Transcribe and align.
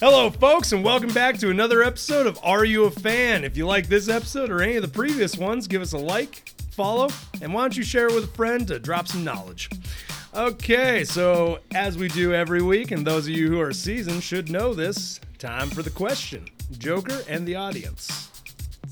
Hello, 0.00 0.30
folks, 0.30 0.70
and 0.70 0.84
welcome 0.84 1.12
back 1.12 1.38
to 1.38 1.50
another 1.50 1.82
episode 1.82 2.28
of 2.28 2.38
Are 2.44 2.64
You 2.64 2.84
a 2.84 2.90
Fan? 2.92 3.42
If 3.42 3.56
you 3.56 3.66
like 3.66 3.88
this 3.88 4.08
episode 4.08 4.48
or 4.48 4.62
any 4.62 4.76
of 4.76 4.82
the 4.82 4.88
previous 4.88 5.36
ones, 5.36 5.66
give 5.66 5.82
us 5.82 5.92
a 5.92 5.98
like, 5.98 6.54
follow, 6.70 7.08
and 7.42 7.52
why 7.52 7.62
don't 7.62 7.76
you 7.76 7.82
share 7.82 8.06
it 8.06 8.14
with 8.14 8.22
a 8.22 8.28
friend 8.28 8.64
to 8.68 8.78
drop 8.78 9.08
some 9.08 9.24
knowledge? 9.24 9.68
Okay, 10.32 11.02
so 11.02 11.58
as 11.74 11.98
we 11.98 12.06
do 12.06 12.32
every 12.32 12.62
week, 12.62 12.92
and 12.92 13.04
those 13.04 13.26
of 13.26 13.32
you 13.32 13.48
who 13.48 13.60
are 13.60 13.72
seasoned 13.72 14.22
should 14.22 14.52
know 14.52 14.72
this, 14.72 15.20
time 15.38 15.68
for 15.68 15.82
the 15.82 15.90
question 15.90 16.46
Joker 16.78 17.20
and 17.28 17.44
the 17.44 17.56
audience. 17.56 18.30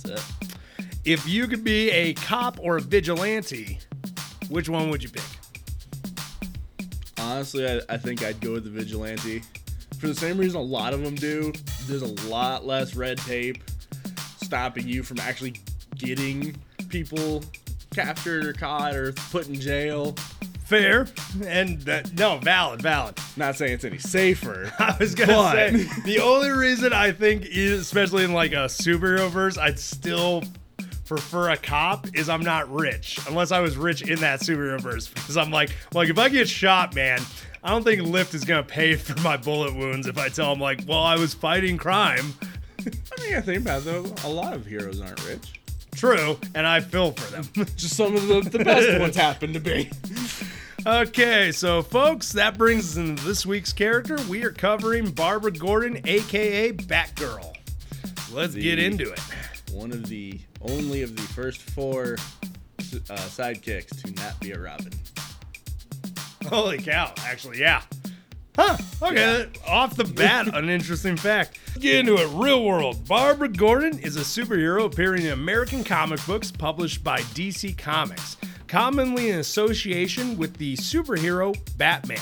That's 0.02 0.20
it. 0.20 0.88
If 1.04 1.28
you 1.28 1.46
could 1.46 1.62
be 1.62 1.88
a 1.92 2.14
cop 2.14 2.58
or 2.60 2.78
a 2.78 2.80
vigilante, 2.80 3.78
which 4.48 4.68
one 4.68 4.90
would 4.90 5.04
you 5.04 5.10
pick? 5.10 5.22
Honestly, 7.20 7.64
I, 7.64 7.80
I 7.88 7.96
think 7.96 8.24
I'd 8.24 8.40
go 8.40 8.54
with 8.54 8.64
the 8.64 8.70
vigilante. 8.70 9.42
For 10.00 10.08
the 10.08 10.14
same 10.14 10.38
reason 10.38 10.58
a 10.58 10.62
lot 10.62 10.92
of 10.92 11.02
them 11.02 11.14
do. 11.14 11.52
There's 11.86 12.02
a 12.02 12.28
lot 12.28 12.66
less 12.66 12.94
red 12.94 13.18
tape 13.18 13.62
stopping 14.42 14.86
you 14.86 15.02
from 15.02 15.18
actually 15.20 15.56
getting 15.96 16.54
people 16.88 17.42
captured 17.94 18.44
or 18.44 18.52
caught 18.52 18.94
or 18.94 19.12
put 19.12 19.48
in 19.48 19.54
jail. 19.54 20.14
Fair, 20.66 21.06
and 21.46 21.80
that, 21.82 22.12
no, 22.14 22.38
valid, 22.38 22.82
valid. 22.82 23.16
Not 23.36 23.54
saying 23.54 23.72
it's 23.74 23.84
any 23.84 23.98
safer. 23.98 24.72
I 24.80 24.96
was 24.98 25.14
gonna 25.14 25.32
But- 25.32 25.54
say 25.72 25.88
the 26.04 26.18
only 26.20 26.50
reason 26.50 26.92
I 26.92 27.12
think, 27.12 27.44
especially 27.44 28.24
in 28.24 28.32
like 28.32 28.52
a 28.52 28.66
superhero 28.66 29.30
verse, 29.30 29.56
I'd 29.58 29.78
still 29.78 30.42
prefer 31.06 31.50
a 31.50 31.56
cop 31.56 32.06
is 32.14 32.28
I'm 32.28 32.42
not 32.42 32.70
rich 32.72 33.18
unless 33.28 33.52
I 33.52 33.60
was 33.60 33.76
rich 33.76 34.02
in 34.02 34.20
that 34.20 34.40
superhero 34.40 34.80
verse 34.80 35.08
because 35.08 35.36
I'm 35.36 35.50
like, 35.50 35.70
like 35.94 36.08
if 36.08 36.18
I 36.18 36.28
get 36.28 36.48
shot, 36.48 36.94
man, 36.94 37.20
I 37.62 37.70
don't 37.70 37.82
think 37.84 38.02
Lyft 38.02 38.34
is 38.34 38.44
gonna 38.44 38.62
pay 38.62 38.96
for 38.96 39.18
my 39.22 39.36
bullet 39.36 39.74
wounds 39.74 40.06
if 40.06 40.18
I 40.18 40.28
tell 40.28 40.50
them 40.50 40.60
like, 40.60 40.80
well, 40.86 41.02
I 41.02 41.16
was 41.16 41.34
fighting 41.34 41.76
crime. 41.76 42.34
I 42.80 43.22
mean, 43.22 43.34
I 43.34 43.40
think 43.40 43.62
about 43.62 43.82
it, 43.82 43.84
though. 43.84 44.28
A 44.28 44.30
lot 44.30 44.52
of 44.52 44.66
heroes 44.66 45.00
aren't 45.00 45.26
rich. 45.26 45.60
True, 45.96 46.38
and 46.54 46.66
I 46.66 46.80
feel 46.80 47.12
for 47.12 47.30
them. 47.32 47.66
Just 47.76 47.96
some 47.96 48.14
of 48.14 48.26
the, 48.26 48.40
the 48.42 48.62
best 48.62 49.00
ones 49.00 49.16
happen 49.16 49.52
to 49.54 49.60
be. 49.60 49.90
Okay, 50.86 51.50
so 51.50 51.82
folks, 51.82 52.32
that 52.32 52.56
brings 52.58 52.90
us 52.90 52.96
into 52.96 53.24
this 53.24 53.44
week's 53.44 53.72
character. 53.72 54.18
We 54.28 54.44
are 54.44 54.52
covering 54.52 55.10
Barbara 55.10 55.52
Gordon, 55.52 56.00
aka 56.04 56.72
Batgirl. 56.72 57.54
Let's 58.30 58.54
get 58.54 58.78
into 58.78 59.10
it. 59.10 59.20
One 59.72 59.90
of 59.90 60.06
the 60.06 60.38
only 60.70 61.02
of 61.02 61.16
the 61.16 61.22
first 61.22 61.62
four 61.62 62.14
uh, 62.14 63.16
sidekicks 63.16 64.02
to 64.02 64.12
not 64.22 64.38
be 64.40 64.52
a 64.52 64.58
Robin. 64.58 64.92
Holy 66.46 66.78
cow, 66.78 67.12
actually, 67.24 67.58
yeah. 67.58 67.82
Huh, 68.56 68.76
okay, 69.02 69.48
off 69.68 69.96
the 69.96 70.04
bat, 70.04 70.48
an 70.54 70.70
interesting 70.70 71.16
fact. 71.16 71.58
Get 71.78 72.00
into 72.00 72.16
it. 72.16 72.28
Real 72.32 72.64
world. 72.64 73.06
Barbara 73.06 73.48
Gordon 73.48 73.98
is 73.98 74.16
a 74.16 74.20
superhero 74.20 74.86
appearing 74.86 75.24
in 75.24 75.32
American 75.32 75.84
comic 75.84 76.24
books 76.24 76.50
published 76.50 77.04
by 77.04 77.20
DC 77.20 77.76
Comics, 77.76 78.38
commonly 78.66 79.28
in 79.28 79.38
association 79.40 80.38
with 80.38 80.56
the 80.56 80.74
superhero 80.76 81.54
Batman. 81.76 82.18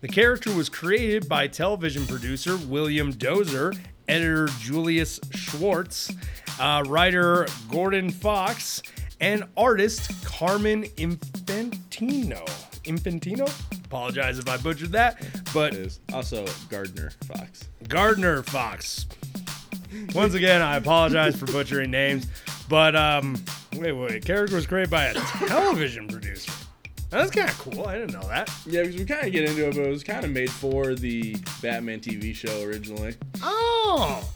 The 0.00 0.08
character 0.08 0.52
was 0.52 0.68
created 0.68 1.28
by 1.28 1.46
television 1.46 2.04
producer 2.06 2.56
William 2.66 3.12
Dozier, 3.12 3.72
editor 4.08 4.48
Julius 4.58 5.20
Schwartz, 5.32 6.12
uh, 6.58 6.84
writer 6.86 7.46
Gordon 7.70 8.10
Fox, 8.10 8.82
and 9.20 9.44
artist 9.56 10.24
Carmen 10.24 10.84
Infantino. 10.96 12.44
Infantino? 12.84 13.84
Apologize 13.84 14.38
if 14.38 14.48
I 14.48 14.56
butchered 14.58 14.92
that, 14.92 15.24
but 15.52 15.74
Is 15.74 16.00
also 16.12 16.44
Gardner 16.68 17.10
Fox. 17.26 17.68
Gardner 17.88 18.42
Fox. 18.42 19.06
Once 20.14 20.34
again, 20.34 20.62
I 20.62 20.76
apologize 20.76 21.36
for 21.36 21.46
butchering 21.46 21.90
names, 21.90 22.26
but 22.68 22.94
um, 22.96 23.36
wait, 23.76 23.92
wait, 23.92 24.24
character 24.24 24.56
was 24.56 24.66
created 24.66 24.90
by 24.90 25.06
a 25.06 25.14
television 25.14 26.08
producer. 26.08 26.52
That's 27.08 27.30
kind 27.30 27.48
of 27.48 27.56
cool. 27.58 27.86
I 27.86 27.98
didn't 27.98 28.12
know 28.12 28.28
that. 28.28 28.50
Yeah, 28.66 28.82
because 28.82 28.96
we 28.96 29.04
kind 29.04 29.26
of 29.26 29.32
get 29.32 29.48
into 29.48 29.68
it, 29.68 29.76
but 29.76 29.84
it 29.84 29.90
was 29.90 30.02
kind 30.02 30.24
of 30.24 30.32
made 30.32 30.50
for 30.50 30.94
the 30.94 31.36
Batman 31.62 32.00
TV 32.00 32.34
show 32.34 32.62
originally. 32.62 33.14
Oh, 33.42 34.28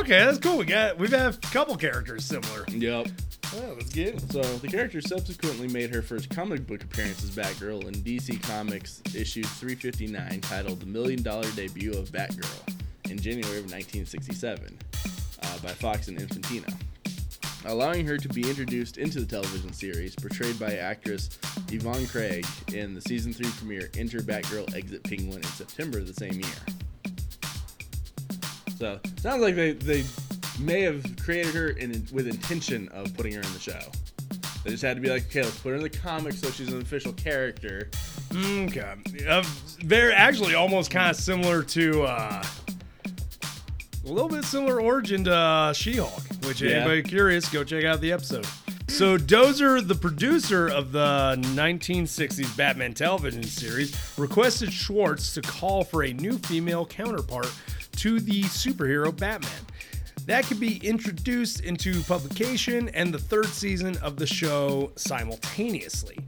okay, 0.00 0.24
that's 0.24 0.38
cool. 0.38 0.58
We 0.58 0.64
got 0.64 0.98
we've 0.98 1.10
had 1.10 1.34
a 1.34 1.38
couple 1.38 1.76
characters 1.76 2.24
similar. 2.24 2.64
Yep. 2.68 3.08
Let's 3.54 3.92
get 3.92 4.14
it. 4.14 4.32
So 4.32 4.40
the 4.40 4.68
character 4.68 5.02
subsequently 5.02 5.68
made 5.68 5.94
her 5.94 6.00
first 6.00 6.30
comic 6.30 6.66
book 6.66 6.82
appearance 6.82 7.22
as 7.22 7.30
Batgirl 7.30 7.84
in 7.84 7.94
DC 7.94 8.42
Comics 8.42 9.02
issue 9.14 9.42
359, 9.42 10.40
titled 10.40 10.80
"The 10.80 10.86
Million 10.86 11.22
Dollar 11.22 11.50
Debut 11.50 11.92
of 11.92 12.10
Batgirl" 12.10 13.10
in 13.10 13.18
January 13.18 13.58
of 13.58 13.70
1967, 13.70 14.78
uh, 15.42 15.58
by 15.58 15.68
Fox 15.68 16.08
and 16.08 16.18
Infantino, 16.18 16.72
allowing 17.66 18.06
her 18.06 18.16
to 18.16 18.28
be 18.30 18.48
introduced 18.48 18.96
into 18.96 19.20
the 19.20 19.26
television 19.26 19.72
series, 19.74 20.14
portrayed 20.14 20.58
by 20.58 20.76
actress 20.76 21.38
Yvonne 21.70 22.06
Craig 22.06 22.46
in 22.72 22.94
the 22.94 23.02
season 23.02 23.34
three 23.34 23.50
premiere 23.58 23.90
"Enter 23.98 24.20
Batgirl, 24.20 24.74
Exit 24.74 25.02
Penguin" 25.02 25.38
in 25.38 25.42
September 25.44 25.98
of 25.98 26.06
the 26.06 26.14
same 26.14 26.40
year. 26.40 26.62
So 28.78 28.98
sounds 29.18 29.42
like 29.42 29.54
they 29.54 29.72
they 29.72 30.04
may 30.58 30.82
have 30.82 31.04
created 31.22 31.54
her 31.54 31.68
in, 31.70 31.90
with 32.12 32.26
intention 32.26 32.88
of 32.88 33.14
putting 33.16 33.32
her 33.34 33.40
in 33.40 33.52
the 33.52 33.58
show. 33.58 33.78
They 34.64 34.70
just 34.70 34.82
had 34.82 34.96
to 34.96 35.00
be 35.02 35.08
like, 35.10 35.26
okay, 35.26 35.42
let's 35.42 35.58
put 35.58 35.70
her 35.70 35.74
in 35.76 35.82
the 35.82 35.90
comics 35.90 36.38
so 36.40 36.50
she's 36.50 36.72
an 36.72 36.80
official 36.80 37.12
character. 37.14 37.90
Okay, 38.34 38.94
uh, 39.28 39.42
they're 39.84 40.12
actually 40.12 40.54
almost 40.54 40.90
kind 40.90 41.10
of 41.10 41.16
similar 41.16 41.62
to 41.64 42.02
uh, 42.04 42.42
a 44.04 44.08
little 44.08 44.28
bit 44.28 44.44
similar 44.44 44.80
origin 44.80 45.24
to 45.24 45.34
uh, 45.34 45.72
She-Hulk. 45.72 46.22
Which 46.46 46.60
Yeah. 46.60 46.76
anybody 46.78 47.02
curious, 47.02 47.48
go 47.48 47.62
check 47.64 47.84
out 47.84 48.00
the 48.00 48.12
episode. 48.12 48.46
So 48.88 49.16
Dozier, 49.16 49.80
the 49.80 49.94
producer 49.94 50.68
of 50.68 50.92
the 50.92 51.36
1960s 51.54 52.54
Batman 52.56 52.94
television 52.94 53.42
series, 53.42 53.96
requested 54.18 54.72
Schwartz 54.72 55.32
to 55.34 55.40
call 55.42 55.82
for 55.84 56.02
a 56.04 56.12
new 56.12 56.36
female 56.38 56.84
counterpart 56.84 57.50
to 58.02 58.18
the 58.18 58.42
superhero 58.42 59.16
Batman. 59.16 59.50
That 60.26 60.44
could 60.46 60.58
be 60.58 60.78
introduced 60.78 61.60
into 61.60 62.00
publication 62.02 62.88
and 62.90 63.14
the 63.14 63.18
third 63.18 63.46
season 63.46 63.96
of 63.98 64.16
the 64.16 64.26
show 64.26 64.90
simultaneously. 64.96 66.18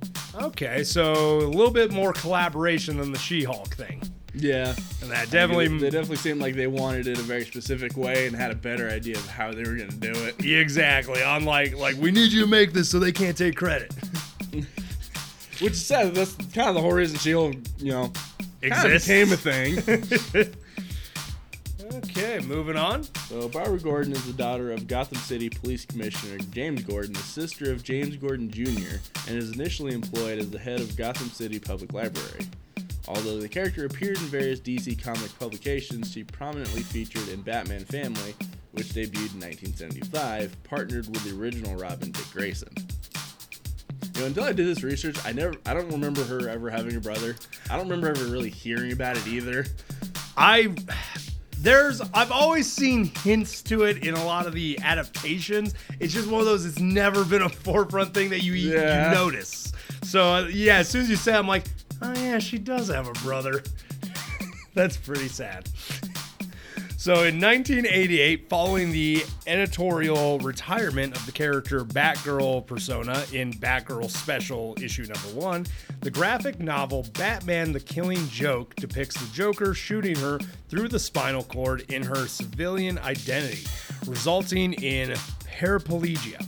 Okay, 0.40 0.84
so 0.84 1.38
a 1.38 1.50
little 1.50 1.72
bit 1.72 1.90
more 1.92 2.12
collaboration 2.12 2.96
than 2.98 3.10
the 3.10 3.18
She-Hulk 3.18 3.74
thing. 3.74 4.00
Yeah, 4.36 4.74
And 5.02 5.10
that 5.10 5.30
definitely 5.30 5.66
They 5.66 5.90
definitely 5.90 6.16
seemed 6.16 6.40
like 6.40 6.54
they 6.54 6.66
wanted 6.68 7.08
it 7.08 7.18
a 7.18 7.22
very 7.22 7.44
specific 7.44 7.96
way 7.96 8.26
and 8.28 8.36
had 8.36 8.52
a 8.52 8.56
better 8.56 8.88
idea 8.88 9.16
of 9.16 9.26
how 9.28 9.52
they 9.52 9.64
were 9.64 9.74
gonna 9.76 9.90
do 9.90 10.12
it. 10.12 10.34
Exactly. 10.44 11.20
Unlike 11.22 11.76
like 11.76 11.96
we 11.96 12.12
need 12.12 12.30
you 12.32 12.40
to 12.42 12.46
make 12.48 12.72
this 12.72 12.88
so 12.88 13.00
they 13.00 13.12
can't 13.12 13.36
take 13.36 13.56
credit. 13.56 13.92
Which 15.60 15.72
is 15.72 15.84
sad. 15.86 16.14
That's 16.14 16.34
kind 16.52 16.68
of 16.68 16.74
the 16.76 16.80
whole 16.80 16.92
reason 16.92 17.18
Shield, 17.18 17.56
you 17.78 17.92
know, 17.92 18.12
Exists. 18.62 19.06
became 19.08 19.32
a 19.32 19.36
thing. 19.36 20.54
Okay, 21.94 22.40
moving 22.40 22.76
on. 22.76 23.04
So 23.28 23.48
Barbara 23.48 23.78
Gordon 23.78 24.12
is 24.12 24.26
the 24.26 24.32
daughter 24.32 24.72
of 24.72 24.88
Gotham 24.88 25.18
City 25.18 25.48
Police 25.48 25.86
Commissioner 25.86 26.38
James 26.50 26.82
Gordon, 26.82 27.12
the 27.12 27.20
sister 27.20 27.70
of 27.70 27.84
James 27.84 28.16
Gordon 28.16 28.50
Jr., 28.50 28.96
and 29.28 29.36
is 29.36 29.52
initially 29.52 29.94
employed 29.94 30.40
as 30.40 30.50
the 30.50 30.58
head 30.58 30.80
of 30.80 30.96
Gotham 30.96 31.28
City 31.28 31.60
Public 31.60 31.92
Library. 31.92 32.46
Although 33.06 33.38
the 33.38 33.48
character 33.48 33.84
appeared 33.84 34.16
in 34.16 34.24
various 34.24 34.58
DC 34.58 35.00
comic 35.00 35.38
publications, 35.38 36.10
she 36.10 36.24
prominently 36.24 36.82
featured 36.82 37.28
in 37.28 37.42
Batman 37.42 37.84
Family, 37.84 38.34
which 38.72 38.88
debuted 38.88 39.34
in 39.34 39.40
1975, 39.40 40.56
partnered 40.64 41.06
with 41.08 41.22
the 41.22 41.40
original 41.40 41.76
Robin 41.76 42.10
Dick 42.10 42.26
Grayson. 42.32 42.74
You 44.14 44.20
know, 44.20 44.26
until 44.26 44.44
I 44.44 44.52
did 44.52 44.66
this 44.66 44.82
research, 44.82 45.16
I 45.24 45.32
never, 45.32 45.54
I 45.64 45.74
don't 45.74 45.90
remember 45.90 46.24
her 46.24 46.48
ever 46.48 46.70
having 46.70 46.96
a 46.96 47.00
brother. 47.00 47.36
I 47.70 47.76
don't 47.76 47.88
remember 47.88 48.08
ever 48.08 48.32
really 48.32 48.50
hearing 48.50 48.92
about 48.92 49.16
it 49.16 49.26
either. 49.28 49.66
I 50.36 50.74
there's 51.64 52.02
I've 52.12 52.30
always 52.30 52.70
seen 52.70 53.06
hints 53.06 53.62
to 53.62 53.84
it 53.84 54.06
in 54.06 54.14
a 54.14 54.24
lot 54.24 54.46
of 54.46 54.52
the 54.52 54.78
adaptations. 54.82 55.74
It's 55.98 56.12
just 56.12 56.28
one 56.28 56.40
of 56.40 56.46
those. 56.46 56.66
It's 56.66 56.78
never 56.78 57.24
been 57.24 57.42
a 57.42 57.48
forefront 57.64 58.12
thing 58.14 58.30
that 58.30 58.42
you, 58.44 58.52
you 58.52 58.74
notice. 58.76 59.72
So 60.02 60.22
uh, 60.22 60.48
yeah, 60.52 60.76
as 60.76 60.88
soon 60.88 61.02
as 61.02 61.10
you 61.10 61.16
say, 61.16 61.32
it, 61.32 61.38
I'm 61.38 61.48
like, 61.48 61.64
oh 62.02 62.12
yeah, 62.16 62.38
she 62.38 62.58
does 62.58 62.88
have 62.88 63.08
a 63.08 63.12
brother. 63.24 63.62
That's 64.74 64.96
pretty 64.96 65.28
sad. 65.28 65.68
So 67.04 67.24
in 67.24 67.38
1988, 67.38 68.48
following 68.48 68.90
the 68.90 69.26
editorial 69.46 70.38
retirement 70.38 71.14
of 71.14 71.26
the 71.26 71.32
character 71.32 71.84
Batgirl 71.84 72.66
persona 72.66 73.26
in 73.30 73.52
Batgirl 73.52 74.10
Special 74.10 74.74
issue 74.80 75.02
number 75.02 75.38
one, 75.38 75.66
the 76.00 76.10
graphic 76.10 76.60
novel 76.60 77.06
Batman 77.12 77.72
the 77.72 77.80
Killing 77.80 78.26
Joke 78.28 78.74
depicts 78.76 79.20
the 79.20 79.30
Joker 79.34 79.74
shooting 79.74 80.16
her 80.16 80.38
through 80.70 80.88
the 80.88 80.98
spinal 80.98 81.42
cord 81.42 81.82
in 81.92 82.02
her 82.02 82.26
civilian 82.26 82.96
identity, 83.00 83.66
resulting 84.06 84.72
in 84.72 85.10
paraplegia. 85.58 86.42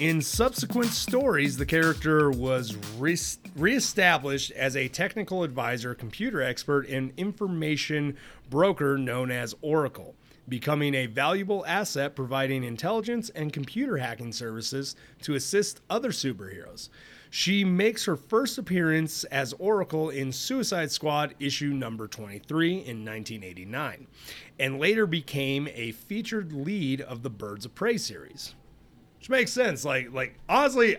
In 0.00 0.22
subsequent 0.22 0.90
stories, 0.90 1.58
the 1.58 1.66
character 1.66 2.30
was 2.30 2.76
re- 2.98 3.18
reestablished 3.54 4.50
as 4.52 4.74
a 4.74 4.88
technical 4.88 5.44
advisor, 5.44 5.94
computer 5.94 6.42
expert, 6.42 6.88
and 6.88 7.12
information 7.18 8.16
broker 8.48 8.96
known 8.96 9.30
as 9.30 9.54
Oracle, 9.60 10.14
becoming 10.48 10.94
a 10.94 11.06
valuable 11.06 11.64
asset 11.66 12.16
providing 12.16 12.64
intelligence 12.64 13.28
and 13.30 13.52
computer 13.52 13.98
hacking 13.98 14.32
services 14.32 14.96
to 15.20 15.34
assist 15.34 15.82
other 15.90 16.08
superheroes. 16.08 16.88
She 17.30 17.62
makes 17.62 18.06
her 18.06 18.16
first 18.16 18.58
appearance 18.58 19.24
as 19.24 19.54
Oracle 19.58 20.08
in 20.10 20.32
Suicide 20.32 20.90
Squad 20.90 21.34
issue 21.38 21.68
number 21.70 22.08
23 22.08 22.70
in 22.72 23.04
1989, 23.04 24.06
and 24.58 24.80
later 24.80 25.06
became 25.06 25.68
a 25.74 25.92
featured 25.92 26.52
lead 26.52 27.02
of 27.02 27.22
the 27.22 27.30
Birds 27.30 27.66
of 27.66 27.74
Prey 27.74 27.98
series. 27.98 28.54
Which 29.22 29.30
makes 29.30 29.52
sense. 29.52 29.84
Like, 29.84 30.12
like 30.12 30.34
honestly, 30.48 30.96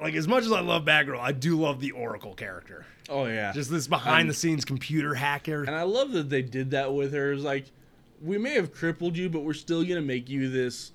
like 0.00 0.14
as 0.14 0.26
much 0.26 0.44
as 0.44 0.50
I 0.50 0.62
love 0.62 0.84
Batgirl, 0.84 1.20
I 1.20 1.30
do 1.30 1.56
love 1.56 1.78
the 1.78 1.92
Oracle 1.92 2.34
character. 2.34 2.86
Oh 3.08 3.26
yeah. 3.26 3.52
Just 3.52 3.70
this 3.70 3.86
behind 3.86 4.28
the 4.28 4.34
scenes 4.34 4.64
computer 4.64 5.14
hacker. 5.14 5.62
And 5.62 5.76
I 5.76 5.84
love 5.84 6.10
that 6.10 6.28
they 6.28 6.42
did 6.42 6.72
that 6.72 6.92
with 6.92 7.12
her. 7.12 7.32
It's 7.32 7.44
like, 7.44 7.66
we 8.20 8.36
may 8.36 8.54
have 8.54 8.74
crippled 8.74 9.16
you, 9.16 9.28
but 9.28 9.44
we're 9.44 9.54
still 9.54 9.84
gonna 9.84 10.00
make 10.00 10.28
you 10.28 10.50
this 10.50 10.90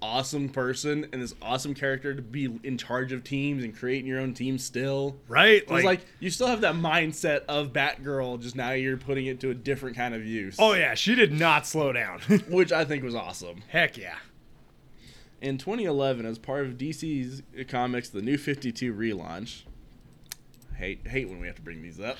awesome 0.00 0.48
person 0.48 1.06
and 1.12 1.20
this 1.20 1.34
awesome 1.42 1.74
character 1.74 2.14
to 2.14 2.22
be 2.22 2.58
in 2.64 2.78
charge 2.78 3.12
of 3.12 3.22
teams 3.22 3.62
and 3.62 3.76
creating 3.76 4.06
your 4.06 4.20
own 4.20 4.32
team 4.32 4.56
still. 4.56 5.16
Right? 5.28 5.62
It's 5.68 5.84
like, 5.84 6.00
you 6.18 6.30
still 6.30 6.46
have 6.46 6.62
that 6.62 6.76
mindset 6.76 7.44
of 7.46 7.74
Batgirl, 7.74 8.40
just 8.40 8.56
now 8.56 8.70
you're 8.70 8.96
putting 8.96 9.26
it 9.26 9.38
to 9.40 9.50
a 9.50 9.54
different 9.54 9.96
kind 9.96 10.14
of 10.14 10.24
use. 10.24 10.56
oh 10.58 10.72
yeah, 10.72 10.94
she 10.94 11.14
did 11.14 11.30
not 11.30 11.66
slow 11.66 11.92
down. 11.92 12.20
which 12.48 12.72
I 12.72 12.86
think 12.86 13.04
was 13.04 13.14
awesome. 13.14 13.62
Heck 13.68 13.98
yeah. 13.98 14.16
In 15.40 15.56
2011, 15.56 16.26
as 16.26 16.38
part 16.38 16.66
of 16.66 16.72
DC's 16.76 17.42
comics, 17.68 18.10
the 18.10 18.20
New 18.22 18.36
52 18.36 18.92
relaunch. 18.92 19.62
Hate 20.76 21.06
hate 21.06 21.28
when 21.28 21.40
we 21.40 21.46
have 21.46 21.56
to 21.56 21.62
bring 21.62 21.82
these 21.82 22.00
up. 22.00 22.16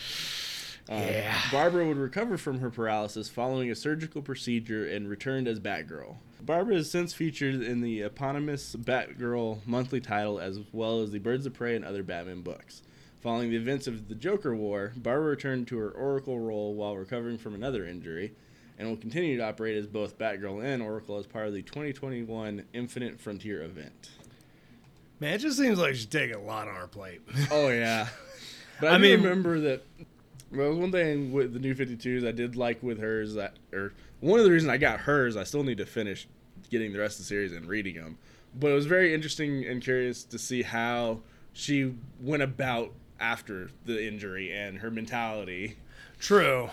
Uh, 0.89 0.95
Yeah. 0.95 1.41
Barbara 1.53 1.87
would 1.87 1.97
recover 1.99 2.37
from 2.37 2.61
her 2.61 2.71
paralysis 2.71 3.29
following 3.29 3.71
a 3.71 3.75
surgical 3.75 4.23
procedure 4.23 4.87
and 4.87 5.09
returned 5.09 5.47
as 5.49 5.61
Batgirl. 5.61 6.17
Barbara 6.43 6.77
has 6.77 6.91
since 6.91 7.13
featured 7.13 7.57
in 7.63 7.81
the 7.83 8.01
eponymous 8.03 8.75
Batgirl 8.75 9.67
monthly 9.67 10.01
title 10.01 10.39
as 10.41 10.61
well 10.73 11.01
as 11.03 11.11
the 11.11 11.19
Birds 11.19 11.45
of 11.47 11.53
Prey 11.55 11.77
and 11.77 11.85
other 11.85 12.03
Batman 12.03 12.41
books. 12.41 12.83
Following 13.21 13.51
the 13.51 13.57
events 13.57 13.87
of 13.87 14.09
the 14.09 14.15
Joker 14.15 14.55
War, 14.57 14.93
Barbara 14.97 15.29
returned 15.31 15.69
to 15.69 15.77
her 15.79 15.91
Oracle 15.91 16.41
role 16.41 16.75
while 16.75 16.97
recovering 16.97 17.37
from 17.37 17.55
another 17.55 17.85
injury 17.87 18.33
and 18.81 18.89
will 18.89 18.97
continue 18.97 19.37
to 19.37 19.45
operate 19.47 19.77
as 19.77 19.87
both 19.87 20.17
Batgirl 20.19 20.65
and 20.65 20.83
Oracle 20.83 21.19
as 21.19 21.27
part 21.27 21.47
of 21.47 21.53
the 21.53 21.61
2021 21.63 22.65
Infinite 22.73 23.21
Frontier 23.21 23.63
event. 23.63 24.09
Man, 25.21 25.35
it 25.35 25.39
just 25.39 25.59
seems 25.59 25.79
like 25.79 25.95
she's 25.95 26.07
taking 26.07 26.35
a 26.35 26.41
lot 26.41 26.67
on 26.67 26.75
her 26.75 26.87
plate. 26.89 27.21
Oh 27.51 27.69
yeah, 27.69 28.09
but 28.81 28.91
I, 28.91 28.95
I 28.95 28.99
mean- 28.99 29.23
remember 29.23 29.61
that. 29.61 29.85
Well, 30.51 30.75
one 30.75 30.91
thing 30.91 31.31
with 31.31 31.53
the 31.53 31.61
new 31.61 31.77
52s 31.77 32.27
I 32.27 32.33
did 32.33 32.57
like 32.57 32.83
with 32.83 32.99
hers 32.99 33.35
that, 33.35 33.55
or 33.73 33.93
one 34.19 34.41
of 34.41 34.45
the 34.45 34.51
reasons 34.51 34.69
I 34.69 34.79
got 34.79 34.99
hers, 35.01 35.37
I 35.37 35.45
still 35.45 35.63
need 35.63 35.79
to 35.79 35.87
finish 35.87 36.27
getting 36.71 36.93
the 36.93 36.99
rest 36.99 37.21
of 37.21 37.25
the 37.25 37.29
series 37.29 37.53
and 37.53 37.67
reading 37.67 37.95
them. 37.95 38.19
But 38.59 38.73
it 38.73 38.75
was 38.75 38.87
very 38.87 39.15
interesting 39.15 39.65
and 39.65 39.81
curious 39.81 40.25
to 40.25 40.39
see 40.41 40.63
how 40.63 41.21
she 41.53 41.95
went 42.21 42.43
about 42.43 42.91
after 43.21 43.71
the 43.85 44.05
injury 44.05 44.51
and 44.53 44.79
her 44.79 44.91
mentality. 44.91 45.77
True. 46.19 46.71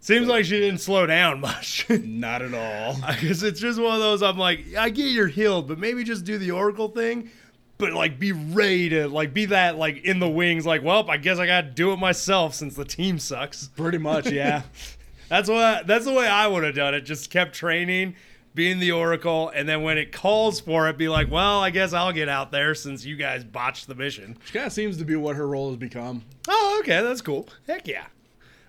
Seems 0.00 0.28
like 0.28 0.44
she 0.44 0.60
didn't 0.60 0.80
slow 0.80 1.06
down 1.06 1.40
much. 1.42 1.88
Not 1.88 2.42
at 2.42 2.54
all. 2.54 2.94
Because 3.06 3.42
it's 3.42 3.60
just 3.60 3.80
one 3.80 3.94
of 3.94 4.00
those. 4.00 4.22
I'm 4.22 4.38
like, 4.38 4.74
I 4.76 4.90
get 4.90 5.06
you're 5.06 5.26
healed, 5.26 5.68
but 5.68 5.78
maybe 5.78 6.04
just 6.04 6.24
do 6.24 6.38
the 6.38 6.52
Oracle 6.52 6.88
thing. 6.88 7.30
But 7.78 7.92
like, 7.92 8.18
be 8.18 8.32
ready 8.32 8.88
to 8.90 9.08
like 9.08 9.32
be 9.32 9.46
that 9.46 9.76
like 9.76 10.04
in 10.04 10.18
the 10.18 10.28
wings. 10.28 10.66
Like, 10.66 10.82
well, 10.82 11.08
I 11.10 11.16
guess 11.16 11.38
I 11.38 11.46
got 11.46 11.60
to 11.62 11.70
do 11.70 11.92
it 11.92 11.98
myself 11.98 12.54
since 12.54 12.74
the 12.74 12.84
team 12.84 13.18
sucks. 13.18 13.68
Pretty 13.68 13.98
much, 13.98 14.30
yeah. 14.30 14.62
That's 15.28 15.48
what. 15.48 15.86
That's 15.86 16.04
the 16.04 16.12
way 16.12 16.26
I 16.26 16.46
would 16.46 16.64
have 16.64 16.74
done 16.74 16.94
it. 16.94 17.02
Just 17.02 17.30
kept 17.30 17.54
training, 17.54 18.16
being 18.54 18.78
the 18.80 18.92
Oracle, 18.92 19.50
and 19.50 19.68
then 19.68 19.82
when 19.82 19.98
it 19.98 20.10
calls 20.10 20.58
for 20.58 20.88
it, 20.88 20.96
be 20.96 21.08
like, 21.08 21.30
well, 21.30 21.60
I 21.60 21.70
guess 21.70 21.92
I'll 21.92 22.12
get 22.12 22.28
out 22.28 22.50
there 22.50 22.74
since 22.74 23.04
you 23.04 23.14
guys 23.14 23.44
botched 23.44 23.86
the 23.86 23.94
mission. 23.94 24.36
Which 24.40 24.52
kind 24.54 24.66
of 24.66 24.72
seems 24.72 24.96
to 24.96 25.04
be 25.04 25.14
what 25.16 25.36
her 25.36 25.46
role 25.46 25.68
has 25.68 25.76
become. 25.76 26.24
Oh, 26.48 26.78
okay, 26.80 27.02
that's 27.02 27.20
cool. 27.20 27.48
Heck 27.66 27.86
yeah. 27.86 28.06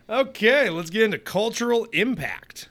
Okay, 0.10 0.72
let's 0.72 0.90
get 0.90 1.04
into 1.04 1.20
cultural 1.20 1.86
impact. 1.94 2.70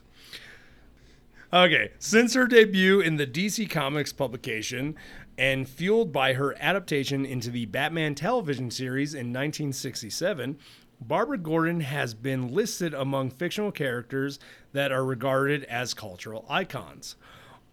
Okay, 1.52 1.92
since 2.00 2.34
her 2.34 2.48
debut 2.48 2.98
in 2.98 3.16
the 3.16 3.28
DC 3.28 3.70
Comics 3.70 4.12
publication 4.12 4.96
and 5.38 5.68
fueled 5.68 6.12
by 6.12 6.32
her 6.32 6.56
adaptation 6.58 7.24
into 7.24 7.50
the 7.50 7.66
Batman 7.66 8.16
television 8.16 8.72
series 8.72 9.14
in 9.14 9.28
1967, 9.28 10.58
Barbara 11.00 11.38
Gordon 11.38 11.78
has 11.78 12.12
been 12.12 12.52
listed 12.52 12.92
among 12.92 13.30
fictional 13.30 13.70
characters 13.70 14.40
that 14.72 14.90
are 14.90 15.04
regarded 15.04 15.62
as 15.64 15.94
cultural 15.94 16.44
icons. 16.48 17.14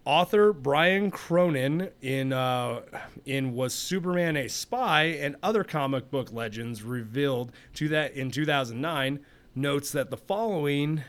Author 0.04 0.52
Brian 0.52 1.10
Cronin 1.10 1.90
in 2.00 2.32
uh, 2.32 2.82
in 3.24 3.52
Was 3.52 3.74
Superman 3.74 4.36
a 4.36 4.48
Spy 4.48 5.06
and 5.06 5.34
other 5.42 5.64
comic 5.64 6.08
book 6.08 6.32
legends 6.32 6.84
revealed 6.84 7.50
to 7.74 7.88
that 7.88 8.14
in 8.14 8.30
2009 8.30 9.18
notes 9.56 9.90
that 9.92 10.10
the 10.10 10.16
following 10.16 11.02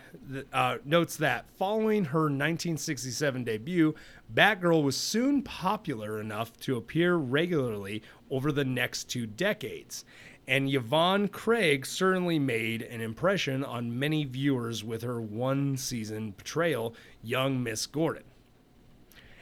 uh, 0.53 0.77
notes 0.85 1.17
that 1.17 1.45
following 1.57 2.05
her 2.05 2.21
1967 2.23 3.43
debut, 3.43 3.93
Batgirl 4.33 4.83
was 4.83 4.95
soon 4.97 5.41
popular 5.41 6.19
enough 6.19 6.57
to 6.61 6.77
appear 6.77 7.15
regularly 7.15 8.01
over 8.31 8.51
the 8.51 8.65
next 8.65 9.05
two 9.09 9.25
decades. 9.27 10.05
And 10.47 10.73
Yvonne 10.73 11.27
Craig 11.27 11.85
certainly 11.85 12.39
made 12.39 12.81
an 12.81 13.01
impression 13.01 13.65
on 13.65 13.99
many 13.99 14.23
viewers 14.23 14.81
with 14.83 15.01
her 15.01 15.19
one 15.21 15.75
season 15.75 16.31
portrayal, 16.31 16.95
Young 17.21 17.61
Miss 17.61 17.85
Gordon. 17.85 18.23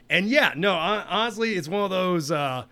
And 0.10 0.28
yeah, 0.28 0.54
no, 0.56 0.74
hon- 0.74 1.06
honestly, 1.08 1.54
it's 1.54 1.68
one 1.68 1.84
of 1.84 1.90
those 1.92 2.32
uh, 2.32 2.66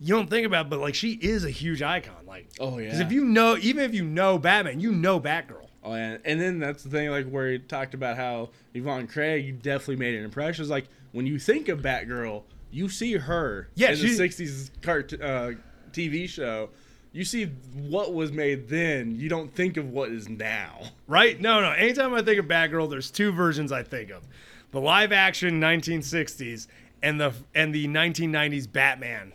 you 0.00 0.14
don't 0.14 0.28
think 0.30 0.46
about, 0.46 0.68
but 0.70 0.78
like 0.78 0.94
she 0.94 1.12
is 1.12 1.44
a 1.44 1.50
huge 1.50 1.82
icon. 1.82 2.24
Like, 2.26 2.48
Oh, 2.60 2.76
because 2.76 2.98
yeah. 2.98 3.04
if 3.04 3.12
you 3.12 3.24
know, 3.24 3.56
even 3.60 3.84
if 3.84 3.94
you 3.94 4.04
know 4.04 4.38
Batman, 4.38 4.80
you 4.80 4.92
know 4.92 5.20
Batgirl. 5.20 5.65
Oh, 5.86 5.92
and, 5.92 6.20
and 6.24 6.40
then 6.40 6.58
that's 6.58 6.82
the 6.82 6.90
thing, 6.90 7.10
like 7.10 7.28
where 7.28 7.52
he 7.52 7.58
talked 7.60 7.94
about 7.94 8.16
how 8.16 8.50
Yvonne 8.74 9.06
Craig 9.06 9.62
definitely 9.62 9.96
made 9.96 10.16
an 10.16 10.24
impression. 10.24 10.62
It's 10.62 10.70
like 10.70 10.88
when 11.12 11.26
you 11.26 11.38
think 11.38 11.68
of 11.68 11.80
Batgirl, 11.80 12.42
you 12.72 12.88
see 12.88 13.12
her 13.12 13.68
Yeah, 13.76 13.92
in 13.92 14.00
the 14.00 14.06
'60s 14.06 14.70
cart 14.82 15.12
uh, 15.12 15.52
TV 15.92 16.28
show. 16.28 16.70
You 17.12 17.24
see 17.24 17.46
what 17.72 18.12
was 18.12 18.32
made 18.32 18.68
then. 18.68 19.14
You 19.14 19.28
don't 19.28 19.54
think 19.54 19.76
of 19.76 19.88
what 19.90 20.10
is 20.10 20.28
now. 20.28 20.82
Right? 21.06 21.40
No, 21.40 21.60
no. 21.60 21.70
Anytime 21.70 22.12
I 22.14 22.20
think 22.20 22.40
of 22.40 22.46
Batgirl, 22.46 22.90
there's 22.90 23.10
two 23.10 23.30
versions 23.30 23.70
I 23.70 23.84
think 23.84 24.10
of: 24.10 24.24
the 24.72 24.80
live 24.80 25.12
action 25.12 25.60
1960s 25.60 26.66
and 27.00 27.20
the 27.20 27.32
and 27.54 27.72
the 27.72 27.86
1990s 27.86 28.70
Batman 28.70 29.32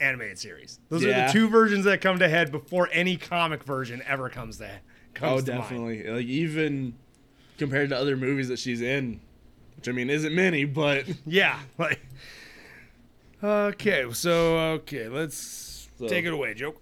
animated 0.00 0.40
series. 0.40 0.80
Those 0.88 1.04
are 1.04 1.14
the 1.14 1.30
two 1.32 1.48
versions 1.48 1.84
that 1.84 2.00
come 2.00 2.18
to 2.18 2.28
head 2.28 2.50
before 2.50 2.88
any 2.90 3.16
comic 3.16 3.62
version 3.62 4.02
ever 4.04 4.28
comes 4.28 4.58
to 4.58 4.68
comes 4.68 4.80
oh, 5.20 5.26
to 5.26 5.34
mind. 5.34 5.46
definitely. 5.46 6.04
Like 6.08 6.26
even 6.26 6.94
compared 7.58 7.90
to 7.90 7.96
other 7.96 8.16
movies 8.16 8.48
that 8.48 8.58
she's 8.58 8.80
in, 8.80 9.20
which 9.76 9.88
I 9.88 9.92
mean 9.92 10.10
isn't 10.10 10.34
many, 10.34 10.64
but 10.64 11.04
Yeah. 11.26 11.58
Like. 11.78 12.00
Okay, 13.42 14.04
so 14.12 14.56
okay, 14.74 15.08
let's 15.08 15.88
So- 15.98 16.08
take 16.08 16.24
it 16.24 16.32
away, 16.32 16.54
Joe. 16.54 16.74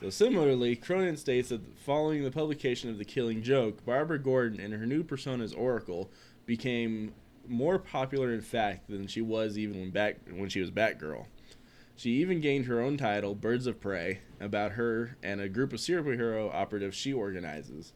So 0.00 0.10
similarly, 0.10 0.76
Cronin 0.76 1.16
states 1.16 1.48
that 1.48 1.60
following 1.78 2.22
the 2.22 2.30
publication 2.30 2.90
of 2.90 2.98
The 2.98 3.04
Killing 3.04 3.42
Joke, 3.42 3.84
Barbara 3.86 4.18
Gordon 4.18 4.60
and 4.60 4.74
her 4.74 4.84
new 4.84 5.02
persona 5.02 5.42
as 5.42 5.54
Oracle 5.54 6.10
became 6.44 7.14
more 7.48 7.78
popular 7.78 8.32
in 8.34 8.42
fact 8.42 8.90
than 8.90 9.06
she 9.06 9.22
was 9.22 9.56
even 9.56 9.80
when 9.80 9.90
back 9.90 10.16
when 10.34 10.48
she 10.50 10.60
was 10.60 10.70
Batgirl. 10.70 11.24
She 11.96 12.10
even 12.20 12.40
gained 12.40 12.66
her 12.66 12.80
own 12.80 12.98
title, 12.98 13.34
Birds 13.34 13.66
of 13.66 13.80
Prey, 13.80 14.20
about 14.38 14.72
her 14.72 15.16
and 15.22 15.40
a 15.40 15.48
group 15.48 15.72
of 15.72 15.80
superhero 15.80 16.52
operatives 16.54 16.94
she 16.94 17.10
organizes. 17.10 17.94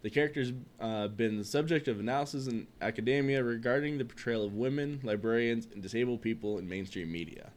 The 0.00 0.08
character's 0.08 0.52
uh, 0.80 1.08
been 1.08 1.36
the 1.36 1.44
subject 1.44 1.86
of 1.86 2.00
analysis 2.00 2.46
in 2.46 2.66
academia 2.80 3.44
regarding 3.44 3.98
the 3.98 4.06
portrayal 4.06 4.44
of 4.44 4.54
women, 4.54 5.00
librarians, 5.02 5.68
and 5.70 5.82
disabled 5.82 6.22
people 6.22 6.58
in 6.58 6.66
mainstream 6.66 7.12
media. 7.12 7.50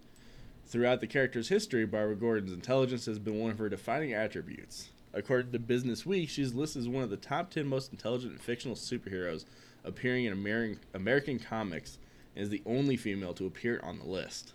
Throughout 0.67 0.99
the 0.99 1.07
character's 1.07 1.47
history, 1.47 1.85
Barbara 1.85 2.17
Gordon's 2.17 2.51
intelligence 2.51 3.05
has 3.05 3.17
been 3.17 3.39
one 3.39 3.51
of 3.51 3.59
her 3.59 3.69
defining 3.69 4.13
attributes. 4.13 4.89
According 5.13 5.53
to 5.53 5.59
Business 5.59 6.05
Week, 6.05 6.27
she's 6.27 6.53
listed 6.53 6.81
as 6.81 6.89
one 6.89 7.03
of 7.03 7.09
the 7.09 7.17
top 7.17 7.51
10 7.51 7.65
most 7.67 7.93
intelligent 7.93 8.41
fictional 8.41 8.75
superheroes 8.75 9.45
appearing 9.85 10.25
in 10.25 10.33
American, 10.33 10.79
American 10.93 11.39
comics 11.39 11.99
and 12.35 12.43
is 12.43 12.49
the 12.49 12.63
only 12.65 12.97
female 12.97 13.33
to 13.35 13.45
appear 13.45 13.79
on 13.81 13.97
the 13.97 14.05
list. 14.05 14.51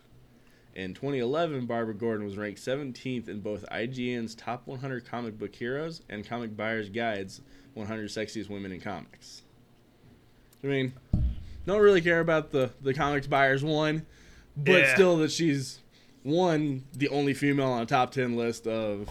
In 0.75 0.95
2011, 0.95 1.67
Barbara 1.67 1.95
Gordon 1.95 2.25
was 2.25 2.37
ranked 2.37 2.61
17th 2.61 3.29
in 3.29 3.41
both 3.41 3.65
IGN's 3.71 4.35
Top 4.35 4.67
100 4.67 5.05
Comic 5.05 5.39
Book 5.39 5.55
Heroes 5.55 6.03
and 6.09 6.27
Comic 6.27 6.57
Buyer's 6.57 6.89
Guide's 6.89 7.41
100 7.75 8.09
Sexiest 8.09 8.49
Women 8.49 8.73
in 8.73 8.81
Comics. 8.81 9.43
I 10.63 10.69
mean, 10.69 10.93
don't 11.67 11.81
really 11.81 12.01
care 12.01 12.21
about 12.21 12.53
the, 12.53 12.71
the 12.83 12.95
Comics 12.95 13.27
Buyers 13.27 13.65
one, 13.65 14.07
but 14.57 14.73
Yeah. 14.83 14.95
still 14.95 15.17
that 15.19 15.33
she's 15.33 15.81
one, 16.23 16.85
the 16.93 17.09
only 17.09 17.35
female 17.35 17.71
on 17.71 17.83
a 17.83 17.87
top 17.87 18.13
10 18.13 18.37
list 18.37 18.67
of 18.67 19.09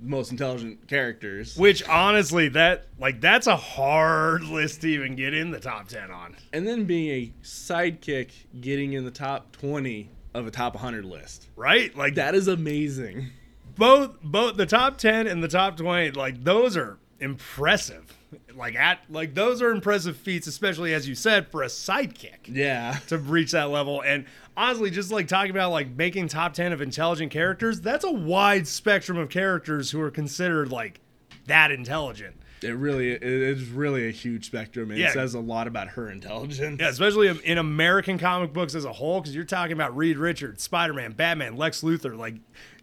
most 0.00 0.30
intelligent 0.32 0.88
characters. 0.88 1.56
Which 1.56 1.86
honestly, 1.86 2.48
that 2.48 2.86
like 2.98 3.20
that's 3.20 3.46
a 3.46 3.56
hard 3.56 4.42
list 4.44 4.80
to 4.80 4.88
even 4.88 5.14
get 5.14 5.34
in 5.34 5.50
the 5.50 5.60
top 5.60 5.88
ten 5.88 6.10
on. 6.10 6.36
And 6.54 6.66
then 6.66 6.84
being 6.86 7.10
a 7.10 7.44
sidekick 7.44 8.30
getting 8.62 8.94
in 8.94 9.04
the 9.04 9.10
top 9.10 9.52
20 9.52 10.08
of 10.34 10.46
a 10.46 10.50
top 10.50 10.74
100 10.74 11.04
list. 11.04 11.48
Right? 11.56 11.94
Like 11.96 12.14
That 12.14 12.34
is 12.34 12.48
amazing. 12.48 13.28
both 13.76 14.16
both 14.22 14.56
the 14.56 14.66
top 14.66 14.98
10 14.98 15.26
and 15.26 15.42
the 15.42 15.48
top 15.48 15.76
20 15.76 16.10
like 16.12 16.42
those 16.44 16.76
are 16.76 16.98
impressive 17.20 18.16
like 18.54 18.74
at 18.76 19.00
like 19.08 19.34
those 19.34 19.60
are 19.62 19.70
impressive 19.70 20.16
feats 20.16 20.46
especially 20.46 20.92
as 20.94 21.08
you 21.08 21.14
said 21.14 21.46
for 21.50 21.62
a 21.62 21.66
sidekick 21.66 22.38
Yeah. 22.46 22.98
to 23.08 23.18
reach 23.18 23.52
that 23.52 23.70
level 23.70 24.02
and 24.02 24.24
honestly 24.56 24.90
just 24.90 25.10
like 25.10 25.26
talking 25.28 25.50
about 25.50 25.70
like 25.72 25.88
making 25.96 26.28
top 26.28 26.52
10 26.54 26.72
of 26.72 26.80
intelligent 26.82 27.32
characters 27.32 27.80
that's 27.80 28.04
a 28.04 28.10
wide 28.12 28.68
spectrum 28.68 29.18
of 29.18 29.28
characters 29.30 29.90
who 29.90 30.00
are 30.00 30.10
considered 30.10 30.70
like 30.70 31.00
that 31.46 31.70
intelligent 31.70 32.36
It 32.62 32.70
really 32.76 33.10
it 33.12 33.22
is 33.22 33.68
really 33.68 34.06
a 34.08 34.10
huge 34.10 34.46
spectrum 34.46 34.90
and 34.90 34.98
Yeah. 35.00 35.08
it 35.08 35.12
says 35.12 35.34
a 35.34 35.40
lot 35.40 35.66
about 35.66 35.88
her 35.88 36.10
intelligence. 36.10 36.78
yeah 36.80 36.88
especially 36.88 37.28
in 37.44 37.56
american 37.58 38.18
comic 38.18 38.52
books 38.52 38.74
as 38.74 38.84
a 38.84 38.92
whole 38.92 39.20
because 39.20 39.34
you're 39.34 39.44
talking 39.44 39.72
about 39.72 39.96
reed 39.96 40.18
richards 40.18 40.62
spider-man 40.62 41.12
batman 41.12 41.56
lex 41.56 41.80
luthor 41.82 42.16
like 42.18 42.34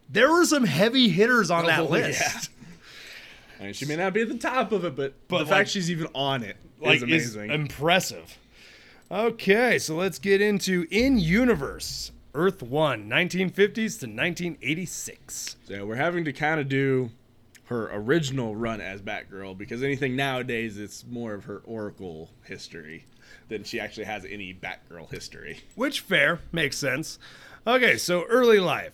there 0.10 0.32
were 0.32 0.46
some 0.46 0.64
heavy 0.64 1.10
hitters 1.10 1.52
on 1.52 1.66
oh, 1.66 1.68
that 1.68 1.80
Oh, 1.82 1.86
list 1.86 2.22
yeah. 2.22 2.42
I 3.60 3.64
mean, 3.66 3.74
she 3.74 3.86
may 3.86 3.96
not 3.96 4.14
be 4.14 4.22
at 4.22 4.30
the 4.30 4.38
top 4.38 4.72
of 4.72 4.86
it, 4.86 4.96
but, 4.96 5.14
But, 5.28 5.38
the 5.40 5.44
like- 5.46 5.54
fact 5.54 5.70
she's 5.70 5.90
even 5.92 6.08
on 6.16 6.44
it 6.44 6.58
like 6.80 6.98
is 6.98 7.04
amazing. 7.04 7.50
impressive. 7.52 8.38
Okay, 9.12 9.80
so 9.80 9.96
let's 9.96 10.20
get 10.20 10.42
into 10.42 10.86
in 10.92 11.18
universe 11.18 12.12
Earth 12.36 12.62
1, 12.62 13.10
1950s 13.10 14.00
to 14.00 14.06
1986. 14.08 15.56
so 15.68 15.86
we're 15.86 15.96
having 15.96 16.24
to 16.26 16.34
kind 16.34 16.60
of 16.60 16.70
do 16.70 17.10
her 17.68 17.90
original 17.94 18.56
run 18.56 18.82
as 18.82 19.02
Batgirl 19.02 19.58
because 19.58 19.84
anything 19.84 20.16
nowadays 20.16 20.78
it's 20.78 21.06
more 21.06 21.34
of 21.34 21.46
her 21.46 21.62
Oracle 21.66 22.30
history 22.44 23.06
than 23.50 23.64
she 23.64 23.80
actually 23.80 24.06
has 24.06 24.26
any 24.26 24.54
Batgirl 24.54 25.12
history. 25.12 25.62
Which 25.76 26.00
fair, 26.00 26.40
makes 26.52 26.78
sense. 26.78 27.20
Okay, 27.66 27.98
so 27.98 28.24
early 28.26 28.60
life. 28.60 28.94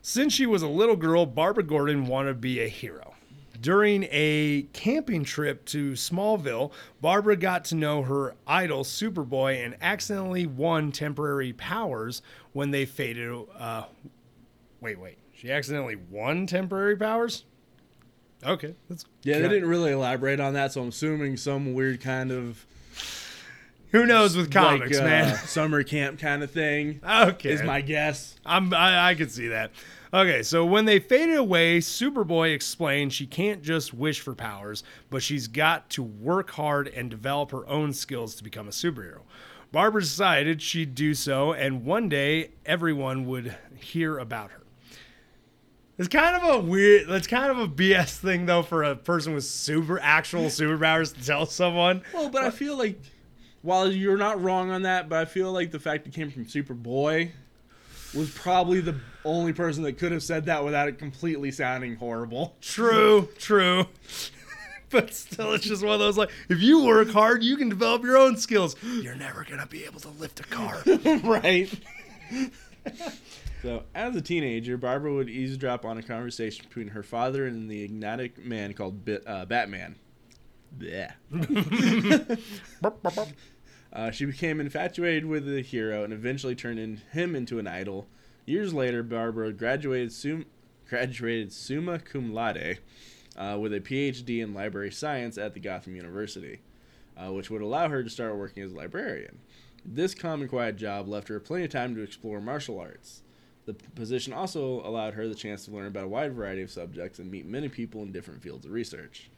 Since 0.00 0.32
she 0.32 0.46
was 0.46 0.62
a 0.62 0.68
little 0.68 0.96
girl, 0.96 1.26
Barbara 1.26 1.64
Gordon 1.64 2.06
wanted 2.06 2.30
to 2.30 2.34
be 2.34 2.60
a 2.60 2.68
hero. 2.68 3.14
During 3.60 4.06
a 4.10 4.66
camping 4.74 5.24
trip 5.24 5.64
to 5.66 5.92
Smallville, 5.92 6.72
Barbara 7.00 7.36
got 7.36 7.64
to 7.66 7.74
know 7.74 8.02
her 8.02 8.34
idol 8.46 8.84
Superboy 8.84 9.64
and 9.64 9.76
accidentally 9.80 10.46
won 10.46 10.92
temporary 10.92 11.52
powers 11.54 12.20
when 12.52 12.70
they 12.70 12.84
faded. 12.84 13.46
Uh, 13.58 13.84
wait, 14.80 14.98
wait. 14.98 15.18
She 15.34 15.50
accidentally 15.50 15.96
won 15.96 16.46
temporary 16.46 16.96
powers? 16.96 17.44
Okay, 18.44 18.74
that's 18.88 19.04
Yeah, 19.22 19.38
they 19.38 19.48
didn't 19.48 19.68
really 19.68 19.92
elaborate 19.92 20.40
on 20.40 20.54
that, 20.54 20.72
so 20.72 20.82
I'm 20.82 20.88
assuming 20.88 21.36
some 21.36 21.74
weird 21.74 22.00
kind 22.00 22.30
of 22.30 22.66
Who 23.92 24.06
knows 24.06 24.36
with 24.36 24.50
comics, 24.50 24.98
like, 24.98 25.02
uh, 25.02 25.08
man? 25.08 25.36
summer 25.46 25.82
camp 25.82 26.18
kind 26.18 26.42
of 26.42 26.50
thing. 26.50 27.00
Okay, 27.08 27.50
Is 27.50 27.62
my 27.62 27.80
guess. 27.80 28.36
I'm, 28.44 28.72
I, 28.74 29.10
I 29.10 29.14
could 29.14 29.30
see 29.30 29.48
that. 29.48 29.70
Okay, 30.12 30.44
so 30.44 30.64
when 30.64 30.84
they 30.84 31.00
faded 31.00 31.36
away, 31.36 31.78
Superboy 31.80 32.54
explained 32.54 33.12
she 33.12 33.26
can't 33.26 33.62
just 33.62 33.92
wish 33.92 34.20
for 34.20 34.32
powers, 34.34 34.84
but 35.10 35.24
she's 35.24 35.48
got 35.48 35.90
to 35.90 36.04
work 36.04 36.50
hard 36.52 36.86
and 36.86 37.10
develop 37.10 37.50
her 37.50 37.66
own 37.68 37.92
skills 37.92 38.36
to 38.36 38.44
become 38.44 38.68
a 38.68 38.70
superhero. 38.70 39.22
Barbara 39.72 40.02
decided 40.02 40.62
she'd 40.62 40.94
do 40.94 41.14
so, 41.14 41.52
and 41.52 41.84
one 41.84 42.08
day 42.08 42.52
everyone 42.64 43.26
would 43.26 43.56
hear 43.76 44.18
about 44.18 44.52
her. 44.52 44.62
It's 45.96 46.08
kind 46.08 46.36
of 46.36 46.54
a 46.54 46.58
weird, 46.58 47.08
that's 47.08 47.28
kind 47.28 47.50
of 47.52 47.58
a 47.58 47.68
BS 47.68 48.16
thing, 48.16 48.46
though, 48.46 48.62
for 48.62 48.82
a 48.82 48.96
person 48.96 49.32
with 49.32 49.44
super 49.44 50.00
actual 50.00 50.44
superpowers 50.46 51.14
to 51.14 51.24
tell 51.24 51.46
someone. 51.46 52.02
Well, 52.12 52.30
but 52.30 52.42
I 52.42 52.50
feel 52.50 52.76
like 52.76 53.00
while 53.62 53.90
you're 53.90 54.16
not 54.16 54.42
wrong 54.42 54.70
on 54.70 54.82
that, 54.82 55.08
but 55.08 55.18
I 55.20 55.24
feel 55.24 55.52
like 55.52 55.70
the 55.70 55.78
fact 55.78 56.06
it 56.06 56.12
came 56.12 56.30
from 56.30 56.44
Superboy 56.46 57.30
was 58.14 58.30
probably 58.30 58.80
the 58.80 58.96
only 59.24 59.52
person 59.52 59.82
that 59.84 59.94
could 59.94 60.12
have 60.12 60.22
said 60.22 60.46
that 60.46 60.64
without 60.64 60.88
it 60.88 60.98
completely 60.98 61.50
sounding 61.50 61.96
horrible. 61.96 62.56
True, 62.60 63.28
true. 63.38 63.86
but 64.90 65.14
still, 65.14 65.54
it's 65.54 65.64
just 65.64 65.82
one 65.82 65.94
of 65.94 66.00
those 66.00 66.18
like, 66.18 66.30
if 66.48 66.60
you 66.60 66.84
work 66.84 67.08
hard, 67.10 67.42
you 67.42 67.56
can 67.56 67.68
develop 67.68 68.02
your 68.02 68.16
own 68.16 68.36
skills. 68.36 68.76
You're 68.82 69.14
never 69.14 69.44
gonna 69.48 69.66
be 69.66 69.84
able 69.84 70.00
to 70.00 70.10
lift 70.10 70.40
a 70.40 70.44
car. 70.44 70.82
right. 71.24 71.72
so, 73.64 73.82
as 73.94 74.14
a 74.14 74.20
teenager, 74.20 74.76
Barbara 74.76 75.14
would 75.14 75.30
eavesdrop 75.30 75.86
on 75.86 75.96
a 75.96 76.02
conversation 76.02 76.66
between 76.68 76.88
her 76.88 77.02
father 77.02 77.46
and 77.46 77.70
the 77.70 77.82
enigmatic 77.84 78.44
man 78.44 78.74
called 78.74 79.08
uh, 79.26 79.46
Batman. 79.46 79.96
Bleh. 80.78 81.12
Uh, 83.94 84.10
she 84.10 84.24
became 84.24 84.58
infatuated 84.58 85.24
with 85.24 85.46
the 85.46 85.60
hero 85.60 86.02
and 86.02 86.12
eventually 86.12 86.56
turned 86.56 86.80
in, 86.80 87.00
him 87.12 87.36
into 87.36 87.60
an 87.60 87.66
idol. 87.68 88.08
Years 88.44 88.74
later, 88.74 89.04
Barbara 89.04 89.52
graduated, 89.52 90.12
sum, 90.12 90.46
graduated 90.88 91.52
summa 91.52 92.00
cum 92.00 92.34
laude 92.34 92.78
uh, 93.36 93.56
with 93.60 93.72
a 93.72 93.78
PhD 93.78 94.42
in 94.42 94.52
library 94.52 94.90
science 94.90 95.38
at 95.38 95.54
the 95.54 95.60
Gotham 95.60 95.94
University, 95.94 96.58
uh, 97.16 97.32
which 97.32 97.50
would 97.50 97.62
allow 97.62 97.88
her 97.88 98.02
to 98.02 98.10
start 98.10 98.36
working 98.36 98.64
as 98.64 98.72
a 98.72 98.76
librarian. 98.76 99.38
This 99.84 100.12
calm 100.12 100.40
and 100.40 100.50
quiet 100.50 100.76
job 100.76 101.06
left 101.06 101.28
her 101.28 101.38
plenty 101.38 101.66
of 101.66 101.70
time 101.70 101.94
to 101.94 102.02
explore 102.02 102.40
martial 102.40 102.80
arts. 102.80 103.22
The 103.66 103.74
position 103.94 104.32
also 104.32 104.86
allowed 104.86 105.14
her 105.14 105.26
the 105.26 105.34
chance 105.34 105.64
to 105.64 105.70
learn 105.70 105.86
about 105.86 106.04
a 106.04 106.08
wide 106.08 106.34
variety 106.34 106.60
of 106.62 106.70
subjects 106.70 107.18
and 107.18 107.30
meet 107.30 107.46
many 107.46 107.68
people 107.68 108.02
in 108.02 108.12
different 108.12 108.42
fields 108.42 108.66
of 108.66 108.72
research. 108.72 109.30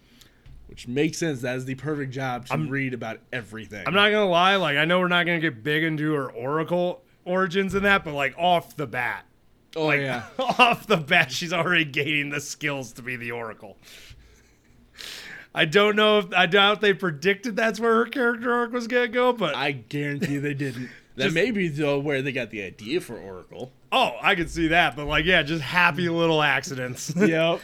Which 0.68 0.88
makes 0.88 1.18
sense. 1.18 1.42
That 1.42 1.56
is 1.56 1.64
the 1.64 1.76
perfect 1.76 2.12
job 2.12 2.46
to 2.46 2.52
I'm- 2.54 2.68
read 2.68 2.92
about 2.92 3.20
everything. 3.32 3.84
I'm 3.86 3.94
not 3.94 4.10
gonna 4.10 4.28
lie, 4.28 4.56
like 4.56 4.76
I 4.76 4.84
know 4.84 4.98
we're 4.98 5.06
not 5.08 5.26
gonna 5.26 5.38
get 5.40 5.62
big 5.62 5.84
into 5.84 6.12
her 6.14 6.28
Oracle 6.32 7.02
origins 7.24 7.74
in 7.76 7.84
that, 7.84 8.04
but 8.04 8.14
like 8.14 8.34
off 8.36 8.74
the 8.76 8.86
bat, 8.88 9.26
Oh 9.76 9.86
like 9.86 10.00
yeah. 10.00 10.24
off 10.38 10.88
the 10.88 10.96
bat, 10.96 11.30
she's 11.30 11.52
already 11.52 11.84
gaining 11.84 12.30
the 12.30 12.40
skills 12.40 12.92
to 12.94 13.02
be 13.02 13.14
the 13.14 13.30
Oracle. 13.30 13.76
I 15.54 15.64
don't 15.66 15.94
know 15.96 16.18
if 16.18 16.26
I 16.34 16.46
doubt 16.46 16.80
they 16.80 16.92
predicted 16.94 17.54
that's 17.56 17.78
where 17.80 17.94
her 17.94 18.06
character 18.06 18.52
arc 18.52 18.72
was 18.72 18.88
gonna 18.88 19.06
go, 19.08 19.32
but 19.32 19.54
I 19.54 19.70
guarantee 19.70 20.38
they 20.38 20.54
didn't. 20.54 20.90
That 21.16 21.24
Just- 21.24 21.34
may 21.34 21.50
be 21.50 21.68
though 21.68 21.98
where 21.98 22.22
they 22.22 22.32
got 22.32 22.50
the 22.50 22.62
idea 22.62 23.00
for 23.00 23.18
Oracle. 23.18 23.72
oh, 23.92 24.12
I 24.22 24.34
could 24.34 24.50
see 24.50 24.68
that. 24.68 24.96
But 24.96 25.06
like, 25.06 25.24
yeah, 25.24 25.42
just 25.42 25.62
happy 25.62 26.08
little 26.08 26.42
accidents. 26.42 27.12
yep. 27.16 27.60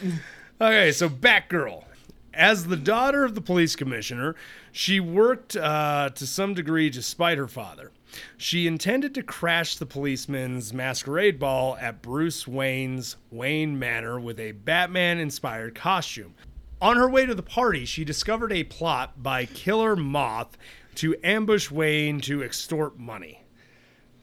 Okay, 0.59 0.91
so 0.91 1.09
Batgirl. 1.09 1.85
As 2.33 2.65
the 2.65 2.77
daughter 2.77 3.23
of 3.23 3.35
the 3.35 3.41
police 3.41 3.75
commissioner, 3.75 4.35
she 4.71 4.99
worked 4.99 5.55
uh, 5.55 6.09
to 6.15 6.25
some 6.25 6.55
degree 6.55 6.89
to 6.89 7.01
spite 7.03 7.37
her 7.37 7.47
father. 7.47 7.91
She 8.37 8.65
intended 8.65 9.13
to 9.15 9.21
crash 9.23 9.75
the 9.75 9.85
policeman's 9.85 10.73
masquerade 10.73 11.37
ball 11.37 11.77
at 11.79 12.01
Bruce 12.01 12.47
Wayne's 12.47 13.17
Wayne 13.29 13.77
Manor 13.77 14.19
with 14.19 14.39
a 14.39 14.53
Batman 14.53 15.19
inspired 15.19 15.75
costume. 15.75 16.33
On 16.81 16.97
her 16.97 17.07
way 17.09 17.27
to 17.27 17.35
the 17.35 17.43
party, 17.43 17.85
she 17.85 18.03
discovered 18.03 18.51
a 18.51 18.63
plot 18.63 19.21
by 19.21 19.45
Killer 19.45 19.95
Moth 19.95 20.57
to 20.95 21.15
ambush 21.23 21.69
Wayne 21.69 22.19
to 22.21 22.43
extort 22.43 22.97
money. 22.97 23.42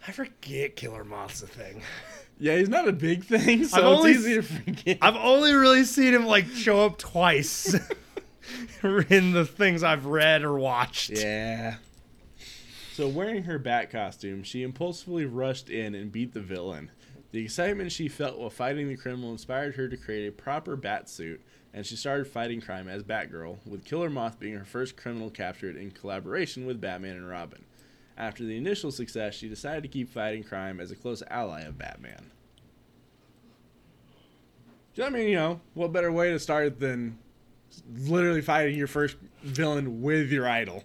I 0.06 0.12
forget 0.12 0.76
Killer 0.76 1.04
Moth's 1.04 1.42
a 1.42 1.46
thing. 1.46 1.82
Yeah, 2.42 2.56
he's 2.56 2.70
not 2.70 2.88
a 2.88 2.92
big 2.92 3.22
thing, 3.22 3.66
so 3.66 3.98
I've 4.00 4.06
it's 4.06 4.18
easy 4.20 4.36
to 4.36 4.42
forget. 4.42 4.96
I've 5.02 5.14
only 5.16 5.52
really 5.52 5.84
seen 5.84 6.14
him 6.14 6.24
like 6.24 6.46
show 6.46 6.86
up 6.86 6.96
twice 6.96 7.74
in 8.82 9.32
the 9.32 9.44
things 9.44 9.82
I've 9.82 10.06
read 10.06 10.42
or 10.42 10.58
watched. 10.58 11.10
Yeah. 11.10 11.74
So 12.94 13.08
wearing 13.08 13.42
her 13.42 13.58
bat 13.58 13.90
costume, 13.90 14.42
she 14.42 14.62
impulsively 14.62 15.26
rushed 15.26 15.68
in 15.68 15.94
and 15.94 16.10
beat 16.10 16.32
the 16.32 16.40
villain. 16.40 16.90
The 17.32 17.44
excitement 17.44 17.92
she 17.92 18.08
felt 18.08 18.38
while 18.38 18.48
fighting 18.48 18.88
the 18.88 18.96
criminal 18.96 19.32
inspired 19.32 19.74
her 19.76 19.88
to 19.88 19.96
create 19.98 20.26
a 20.26 20.32
proper 20.32 20.76
bat 20.76 21.10
suit, 21.10 21.42
and 21.74 21.84
she 21.84 21.94
started 21.94 22.26
fighting 22.26 22.62
crime 22.62 22.88
as 22.88 23.02
Batgirl, 23.02 23.58
with 23.66 23.84
Killer 23.84 24.08
Moth 24.08 24.40
being 24.40 24.54
her 24.54 24.64
first 24.64 24.96
criminal 24.96 25.28
captured 25.28 25.76
in 25.76 25.90
collaboration 25.90 26.64
with 26.64 26.80
Batman 26.80 27.16
and 27.16 27.28
Robin. 27.28 27.66
After 28.20 28.44
the 28.44 28.58
initial 28.58 28.90
success, 28.90 29.34
she 29.34 29.48
decided 29.48 29.82
to 29.82 29.88
keep 29.88 30.10
fighting 30.10 30.44
crime 30.44 30.78
as 30.78 30.90
a 30.90 30.94
close 30.94 31.22
ally 31.30 31.62
of 31.62 31.78
Batman. 31.78 32.30
I 35.02 35.08
mean, 35.08 35.30
you 35.30 35.36
know, 35.36 35.62
what 35.72 35.90
better 35.90 36.12
way 36.12 36.30
to 36.30 36.38
start 36.38 36.78
than 36.78 37.16
literally 37.96 38.42
fighting 38.42 38.76
your 38.76 38.88
first 38.88 39.16
villain 39.42 40.02
with 40.02 40.30
your 40.30 40.46
idol? 40.46 40.84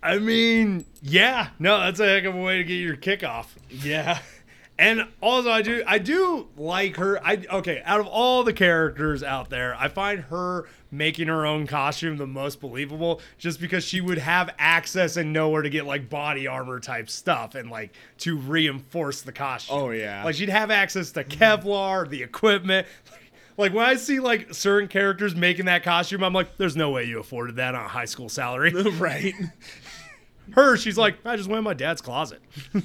I 0.00 0.20
mean, 0.20 0.84
yeah, 1.02 1.48
no, 1.58 1.80
that's 1.80 1.98
a 1.98 2.06
heck 2.06 2.22
of 2.22 2.36
a 2.36 2.40
way 2.40 2.58
to 2.58 2.64
get 2.64 2.74
your 2.74 2.96
kickoff. 2.96 3.46
Yeah. 3.68 4.20
And 4.76 5.06
also, 5.20 5.50
I 5.50 5.62
do 5.62 5.84
I 5.86 5.98
do 5.98 6.48
like 6.56 6.96
her. 6.96 7.24
I 7.24 7.44
okay. 7.50 7.80
Out 7.84 8.00
of 8.00 8.08
all 8.08 8.42
the 8.42 8.52
characters 8.52 9.22
out 9.22 9.48
there, 9.48 9.76
I 9.76 9.86
find 9.86 10.20
her 10.20 10.66
making 10.90 11.28
her 11.28 11.46
own 11.46 11.66
costume 11.66 12.16
the 12.16 12.26
most 12.26 12.60
believable, 12.60 13.20
just 13.38 13.60
because 13.60 13.84
she 13.84 14.00
would 14.00 14.18
have 14.18 14.50
access 14.58 15.16
and 15.16 15.32
know 15.32 15.48
where 15.48 15.62
to 15.62 15.70
get 15.70 15.86
like 15.86 16.10
body 16.10 16.48
armor 16.48 16.80
type 16.80 17.08
stuff 17.08 17.54
and 17.54 17.70
like 17.70 17.94
to 18.18 18.36
reinforce 18.36 19.22
the 19.22 19.32
costume. 19.32 19.76
Oh, 19.76 19.90
yeah. 19.90 20.24
like 20.24 20.34
she'd 20.34 20.48
have 20.48 20.72
access 20.72 21.12
to 21.12 21.24
Kevlar, 21.24 22.08
the 22.08 22.22
equipment. 22.22 22.86
Like 23.56 23.72
when 23.72 23.84
I 23.84 23.94
see 23.94 24.18
like 24.18 24.52
certain 24.52 24.88
characters 24.88 25.36
making 25.36 25.66
that 25.66 25.84
costume, 25.84 26.24
I'm 26.24 26.32
like, 26.32 26.56
there's 26.56 26.74
no 26.74 26.90
way 26.90 27.04
you 27.04 27.20
afforded 27.20 27.54
that 27.54 27.76
on 27.76 27.84
a 27.84 27.88
high 27.88 28.04
school 28.04 28.28
salary. 28.28 28.72
right. 28.98 29.32
Her, 30.50 30.76
she's 30.76 30.98
like, 30.98 31.18
I 31.24 31.36
just 31.36 31.48
went 31.48 31.58
in 31.58 31.64
my 31.64 31.74
dad's 31.74 32.00
closet. 32.00 32.42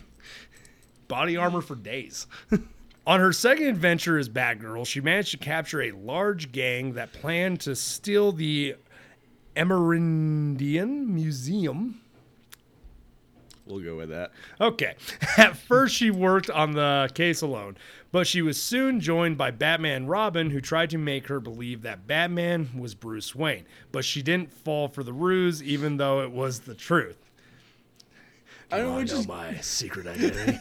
Body 1.09 1.35
armor 1.35 1.59
for 1.59 1.75
days. 1.75 2.25
On 3.07 3.19
her 3.19 3.33
second 3.33 3.65
adventure 3.65 4.17
as 4.17 4.29
Batgirl, 4.29 4.85
she 4.85 5.01
managed 5.01 5.31
to 5.31 5.37
capture 5.37 5.81
a 5.81 5.91
large 5.91 6.53
gang 6.53 6.93
that 6.93 7.11
planned 7.11 7.59
to 7.61 7.75
steal 7.75 8.31
the 8.31 8.75
Amerindian 9.57 11.07
Museum. 11.07 11.99
We'll 13.65 13.79
go 13.81 13.97
with 13.97 14.09
that. 14.09 14.31
Okay. 14.61 14.95
At 15.37 15.57
first, 15.57 15.95
she 15.95 16.11
worked 16.11 16.49
on 16.49 16.73
the 16.73 17.09
case 17.13 17.41
alone, 17.41 17.77
but 18.11 18.25
she 18.25 18.41
was 18.41 18.61
soon 18.61 18.99
joined 18.99 19.37
by 19.37 19.51
Batman 19.51 20.07
Robin, 20.07 20.49
who 20.49 20.61
tried 20.61 20.89
to 20.91 20.97
make 20.97 21.27
her 21.27 21.39
believe 21.39 21.81
that 21.83 22.07
Batman 22.07 22.69
was 22.77 22.95
Bruce 22.95 23.35
Wayne. 23.35 23.65
But 23.91 24.05
she 24.05 24.21
didn't 24.21 24.53
fall 24.53 24.87
for 24.87 25.03
the 25.03 25.13
ruse, 25.13 25.61
even 25.61 25.97
though 25.97 26.21
it 26.21 26.31
was 26.31 26.61
the 26.61 26.75
truth. 26.75 27.17
I 28.71 28.81
mean, 28.81 28.95
which 28.95 29.11
know 29.11 29.19
is 29.19 29.27
my 29.27 29.55
secret 29.61 30.07
identity. 30.07 30.59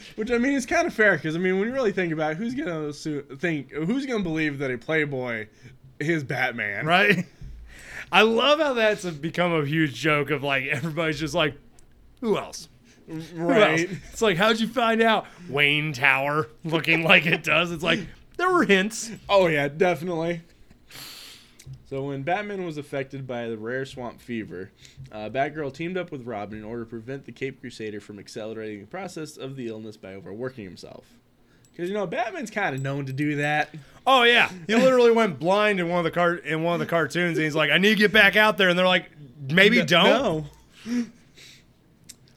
which 0.16 0.30
I 0.30 0.38
mean 0.38 0.52
is 0.52 0.66
kind 0.66 0.86
of 0.86 0.94
fair 0.94 1.16
because 1.16 1.34
I 1.34 1.38
mean 1.38 1.58
when 1.58 1.68
you 1.68 1.74
really 1.74 1.92
think 1.92 2.12
about 2.12 2.32
it, 2.32 2.36
who's 2.36 2.54
gonna 2.54 2.92
think 2.92 3.72
who's 3.72 4.06
gonna 4.06 4.22
believe 4.22 4.58
that 4.58 4.70
a 4.70 4.78
Playboy 4.78 5.48
is 5.98 6.24
Batman? 6.24 6.86
right? 6.86 7.26
I 8.12 8.22
love 8.22 8.58
how 8.58 8.74
that's 8.74 9.04
become 9.04 9.52
a 9.52 9.64
huge 9.64 9.94
joke 9.94 10.30
of 10.30 10.42
like 10.42 10.64
everybody's 10.64 11.20
just 11.20 11.34
like, 11.34 11.54
who 12.20 12.36
else? 12.36 12.68
Who 13.06 13.18
else? 13.18 13.32
Right. 13.34 13.88
It's 14.12 14.22
like, 14.22 14.36
how'd 14.36 14.58
you 14.58 14.66
find 14.66 15.02
out 15.02 15.26
Wayne 15.48 15.92
Tower 15.92 16.48
looking 16.64 17.02
like 17.02 17.26
it 17.26 17.42
does? 17.42 17.70
It's 17.70 17.82
like 17.82 18.00
there 18.36 18.50
were 18.50 18.64
hints. 18.64 19.10
Oh 19.28 19.46
yeah, 19.46 19.68
definitely. 19.68 20.42
So 21.90 22.04
when 22.04 22.22
Batman 22.22 22.64
was 22.64 22.78
affected 22.78 23.26
by 23.26 23.48
the 23.48 23.58
rare 23.58 23.84
swamp 23.84 24.20
fever, 24.20 24.70
uh, 25.10 25.28
Batgirl 25.28 25.74
teamed 25.74 25.96
up 25.96 26.12
with 26.12 26.24
Robin 26.24 26.56
in 26.56 26.64
order 26.64 26.84
to 26.84 26.88
prevent 26.88 27.24
the 27.24 27.32
Cape 27.32 27.60
Crusader 27.60 28.00
from 28.00 28.20
accelerating 28.20 28.82
the 28.82 28.86
process 28.86 29.36
of 29.36 29.56
the 29.56 29.66
illness 29.66 29.96
by 29.96 30.14
overworking 30.14 30.62
himself. 30.62 31.04
Because 31.72 31.88
you 31.88 31.96
know 31.96 32.06
Batman's 32.06 32.52
kind 32.52 32.76
of 32.76 32.80
known 32.80 33.06
to 33.06 33.12
do 33.12 33.34
that. 33.36 33.74
Oh 34.06 34.22
yeah, 34.22 34.52
he 34.68 34.76
literally 34.76 35.10
went 35.10 35.40
blind 35.40 35.80
in 35.80 35.88
one 35.88 35.98
of 35.98 36.04
the 36.04 36.12
car 36.12 36.34
in 36.36 36.62
one 36.62 36.74
of 36.74 36.78
the 36.78 36.86
cartoons, 36.86 37.36
and 37.38 37.44
he's 37.44 37.56
like, 37.56 37.72
I 37.72 37.78
need 37.78 37.94
to 37.94 37.96
get 37.96 38.12
back 38.12 38.36
out 38.36 38.56
there, 38.56 38.68
and 38.68 38.78
they're 38.78 38.86
like, 38.86 39.06
maybe 39.50 39.82
don't. 39.84 40.46
No. 40.86 41.06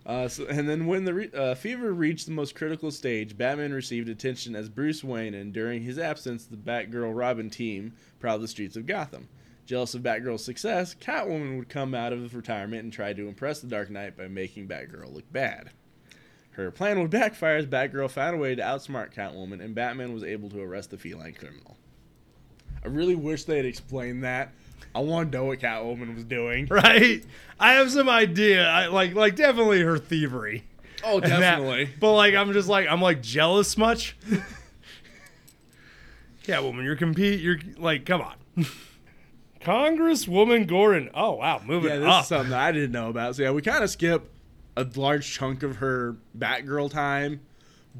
Uh, 0.05 0.27
so, 0.27 0.45
and 0.47 0.67
then 0.67 0.85
when 0.85 1.05
the 1.05 1.13
re- 1.13 1.31
uh, 1.33 1.55
fever 1.55 1.93
reached 1.93 2.25
the 2.25 2.31
most 2.33 2.55
critical 2.55 2.91
stage, 2.91 3.37
Batman 3.37 3.71
received 3.71 4.09
attention 4.09 4.53
as 4.53 4.67
Bruce 4.67 5.01
Wayne, 5.01 5.33
and 5.33 5.53
during 5.53 5.81
his 5.81 5.97
absence, 5.97 6.43
the 6.43 6.57
Batgirl 6.57 7.15
Robin 7.15 7.49
team 7.49 7.93
prowled 8.19 8.41
the 8.41 8.49
streets 8.49 8.75
of 8.75 8.85
Gotham. 8.85 9.29
Jealous 9.65 9.95
of 9.95 10.01
Batgirl's 10.03 10.43
success, 10.43 10.93
Catwoman 10.93 11.57
would 11.57 11.69
come 11.69 11.95
out 11.95 12.11
of 12.13 12.35
retirement 12.35 12.83
and 12.83 12.91
try 12.91 13.13
to 13.13 13.27
impress 13.27 13.61
the 13.61 13.67
Dark 13.67 13.89
Knight 13.89 14.17
by 14.17 14.27
making 14.27 14.67
Batgirl 14.67 15.13
look 15.13 15.31
bad. 15.31 15.69
Her 16.51 16.69
plan 16.69 16.99
would 17.01 17.09
backfire 17.09 17.55
as 17.55 17.65
Batgirl 17.65 18.11
found 18.11 18.35
a 18.35 18.39
way 18.39 18.53
to 18.55 18.61
outsmart 18.61 19.13
Catwoman, 19.13 19.63
and 19.63 19.73
Batman 19.73 20.13
was 20.13 20.23
able 20.23 20.49
to 20.49 20.61
arrest 20.61 20.91
the 20.91 20.97
feline 20.97 21.33
criminal. 21.33 21.77
I 22.83 22.89
really 22.89 23.15
wish 23.15 23.45
they 23.45 23.55
had 23.57 23.65
explained 23.65 24.23
that. 24.25 24.51
I 24.93 24.99
want 24.99 25.31
to 25.31 25.37
know 25.37 25.45
what 25.45 25.59
Catwoman 25.59 26.13
was 26.13 26.25
doing. 26.25 26.67
Right? 26.69 27.23
I 27.59 27.73
have 27.73 27.89
some 27.89 28.09
idea. 28.09 28.67
I 28.67 28.87
like 28.87 29.15
like 29.15 29.35
definitely 29.37 29.81
her 29.81 29.97
thievery. 29.97 30.65
Oh, 31.05 31.15
And 31.21 31.31
that- 31.31 31.39
definitely. 31.39 31.89
but 31.99 32.13
like 32.13 32.35
I'm 32.35 32.51
just 32.53 32.67
like 32.67 32.87
I'm 32.87 33.01
like 33.01 33.21
jealous 33.21 33.77
much. 33.77 34.15
yeah, 36.45 36.59
woman, 36.59 36.83
you're 36.85 36.95
compete. 36.97 37.39
You're 37.39 37.59
like, 37.77 38.05
come 38.05 38.21
on. 38.21 38.35
Congresswoman 39.63 40.67
Gordon. 40.67 41.09
Oh 41.13 41.31
wow, 41.33 41.61
moving 41.65 41.89
Yeah, 41.91 41.97
this 41.99 42.07
up. 42.09 42.21
is 42.23 42.27
something 42.27 42.49
that 42.51 42.59
I 42.59 42.71
didn't 42.71 42.91
know 42.91 43.09
about. 43.09 43.35
So 43.35 43.43
yeah, 43.43 43.51
we 43.51 43.61
kind 43.61 43.83
of 43.83 43.89
skip 43.89 44.29
a 44.75 44.85
large 44.95 45.31
chunk 45.31 45.63
of 45.63 45.77
her 45.77 46.15
Batgirl 46.37 46.91
time, 46.91 47.41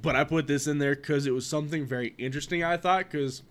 but 0.02 0.16
I 0.16 0.24
put 0.24 0.48
this 0.48 0.68
in 0.68 0.80
there 0.80 0.96
because 0.96 1.26
it 1.26 1.32
was 1.32 1.46
something 1.46 1.86
very 1.86 2.14
interesting. 2.18 2.64
I 2.64 2.78
thought 2.78 3.10
because 3.12 3.44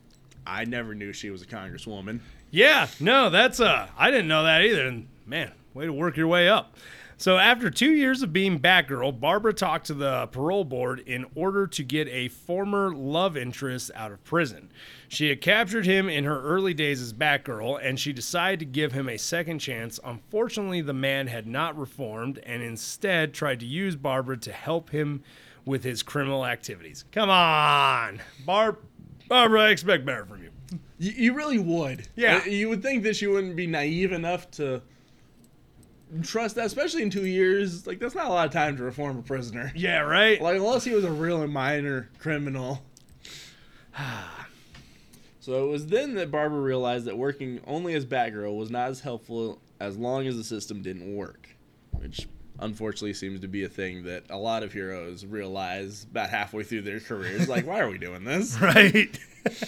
I 0.47 0.65
never 0.65 0.95
knew 0.95 1.13
she 1.13 1.31
was 1.31 1.43
a 1.43 1.47
congresswoman. 1.47 2.21
Yeah, 2.51 2.89
no, 3.01 3.31
that's 3.31 3.61
uh 3.61 3.89
I 3.97 4.11
didn't 4.11 4.29
know 4.29 4.43
that 4.45 4.63
either. 4.63 4.87
And 4.87 5.09
man, 5.27 5.53
way 5.75 5.87
to 5.87 5.93
work 5.93 6.17
your 6.17 6.29
way 6.29 6.49
up. 6.49 6.77
So 7.23 7.39
after 7.39 7.71
two 7.71 7.93
years 7.93 8.21
of 8.23 8.33
being 8.33 8.59
Batgirl, 8.59 9.21
Barbara 9.21 9.55
talked 9.55 9.87
to 9.87 9.95
the 9.95 10.27
parole 10.33 10.65
board 10.65 10.99
in 11.07 11.25
order 11.37 11.69
to 11.69 11.85
get 11.85 12.09
a 12.09 12.27
former 12.27 12.93
love 12.93 13.37
interest 13.37 13.93
out 13.95 14.11
of 14.11 14.25
prison. 14.25 14.73
She 15.07 15.29
had 15.29 15.41
captured 15.41 15.87
him 15.87 16.09
in 16.09 16.25
her 16.25 16.43
early 16.43 16.75
days 16.75 17.01
as 17.01 17.13
Batgirl, 17.13 17.79
and 17.81 18.01
she 18.01 18.13
decided 18.13 18.59
to 18.59 18.65
give 18.65 18.91
him 18.91 19.09
a 19.09 19.19
second 19.19 19.61
chance. 19.61 20.01
Unfortunately, 20.03 20.81
the 20.81 20.95
man 20.95 21.29
had 21.29 21.47
not 21.47 21.79
reformed 21.79 22.39
and 22.39 22.61
instead 22.61 23.33
tried 23.33 23.61
to 23.61 23.67
use 23.67 23.95
Barbara 23.95 24.39
to 24.39 24.51
help 24.51 24.91
him 24.91 25.23
with 25.65 25.85
his 25.85 26.03
criminal 26.03 26.45
activities. 26.45 27.05
Come 27.13 27.31
on, 27.31 28.21
Barb, 28.45 28.79
Barbara, 29.29 29.61
I 29.67 29.69
expect 29.69 30.05
better 30.05 30.27
from 30.27 30.43
you. 30.43 30.51
You, 30.99 31.13
you 31.13 31.35
really 31.35 31.61
would. 31.61 32.09
Yeah. 32.17 32.39
Uh, 32.39 32.47
You 32.47 32.69
would 32.69 32.83
think 32.83 33.05
that 33.05 33.15
she 33.15 33.29
wouldn't 33.29 33.55
be 33.55 33.69
naive 33.69 34.11
enough 34.11 34.51
to 34.53 34.83
trust 36.21 36.57
that, 36.57 36.67
especially 36.67 37.03
in 37.03 37.11
two 37.11 37.27
years. 37.27 37.87
Like 37.87 37.99
that's 37.99 38.15
not 38.15 38.27
a 38.27 38.31
lot 38.31 38.47
of 38.47 38.53
time 38.53 38.77
to 38.77 38.83
reform 38.83 39.19
a 39.19 39.23
prisoner. 39.23 39.73
Yeah, 39.75 40.01
right. 40.01 40.41
Like 40.41 40.57
unless 40.57 40.85
he 40.85 40.93
was 40.93 41.05
a 41.05 41.11
real 41.11 41.47
minor 41.47 42.11
criminal. 42.19 42.83
so 45.41 45.65
it 45.65 45.71
was 45.71 45.87
then 45.87 46.15
that 46.15 46.31
Barbara 46.31 46.61
realized 46.61 47.07
that 47.07 47.17
working 47.17 47.61
only 47.67 47.95
as 47.95 48.05
Batgirl 48.05 48.57
was 48.57 48.71
not 48.71 48.91
as 48.91 49.01
helpful 49.01 49.61
as 49.81 49.97
long 49.97 50.27
as 50.27 50.37
the 50.37 50.45
system 50.45 50.83
didn't 50.83 51.17
work, 51.17 51.49
which 51.93 52.29
unfortunately 52.59 53.15
seems 53.15 53.41
to 53.41 53.49
be 53.49 53.65
a 53.65 53.69
thing 53.69 54.05
that 54.05 54.25
a 54.31 54.37
lot 54.37 54.63
of 54.63 54.73
heroes 54.73 55.25
realize 55.27 56.05
about 56.11 56.31
halfway 56.31 56.63
through 56.63 56.83
their 56.83 57.01
careers. 57.01 57.49
like, 57.49 57.67
why 57.67 57.81
are 57.81 57.89
we 57.89 57.99
doing 57.99 58.25
this? 58.25 58.57
Right. 58.61 59.19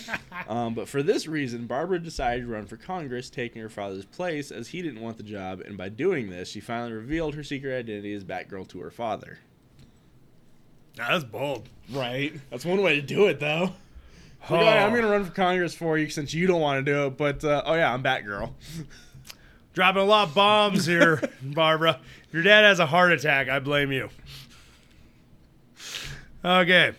Um, 0.49 0.75
but 0.75 0.88
for 0.88 1.03
this 1.03 1.27
reason, 1.27 1.66
Barbara 1.66 1.99
decided 1.99 2.42
to 2.42 2.53
run 2.53 2.66
for 2.66 2.77
Congress, 2.77 3.29
taking 3.29 3.61
her 3.61 3.68
father's 3.68 4.05
place 4.05 4.53
as 4.53 4.68
he 4.68 4.83
didn't 4.83 5.01
want 5.01 5.16
the 5.16 5.23
job, 5.25 5.61
and 5.61 5.77
by 5.77 5.88
doing 5.88 6.31
this, 6.31 6.49
she 6.49 6.61
finally 6.61 6.92
revealed 6.92 7.35
her 7.35 7.42
secret 7.42 7.77
identity 7.77 8.12
as 8.14 8.23
Batgirl 8.23 8.68
to 8.68 8.81
her 8.81 8.90
father. 8.92 9.38
Nah, 10.97 11.09
that's 11.09 11.25
bold. 11.25 11.68
Right. 11.90 12.35
That's 12.51 12.64
one 12.64 12.83
way 12.83 12.94
to 12.97 13.03
do 13.03 13.27
it, 13.27 13.40
though. 13.40 13.73
Oh. 14.49 14.57
"Oh, 14.57 14.61
yeah, 14.61 14.85
I'm 14.85 14.90
going 14.90 15.03
to 15.03 15.09
run 15.09 15.25
for 15.25 15.33
Congress 15.33 15.75
for 15.75 15.99
you 15.99 16.09
since 16.09 16.33
you 16.35 16.47
don't 16.47 16.61
want 16.61 16.85
to 16.85 16.92
do 16.92 17.07
it, 17.07 17.16
but 17.16 17.42
uh, 17.42 17.62
oh, 17.66 17.75
yeah, 17.75 17.92
I'm 17.92 18.03
Batgirl. 18.03 18.53
Dropping 19.75 20.03
a 20.03 20.05
lot 20.05 20.29
of 20.29 20.35
bombs 20.35 20.87
here, 20.87 21.21
Barbara. 21.43 21.99
If 22.29 22.35
your 22.35 22.43
dad 22.43 22.63
has 22.65 22.79
a 22.79 22.87
heart 22.87 23.13
attack, 23.13 23.49
I 23.49 23.59
blame 23.59 23.93
you. 23.93 24.09
Okay. 26.45 26.93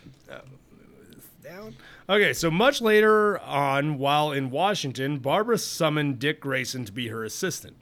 Down. 1.41 1.75
Okay, 2.09 2.33
so 2.33 2.51
much 2.51 2.81
later 2.81 3.39
on, 3.39 3.97
while 3.97 4.31
in 4.31 4.51
Washington, 4.51 5.19
Barbara 5.19 5.57
summoned 5.57 6.19
Dick 6.19 6.41
Grayson 6.41 6.83
to 6.85 6.91
be 6.91 7.07
her 7.07 7.23
assistant. 7.23 7.77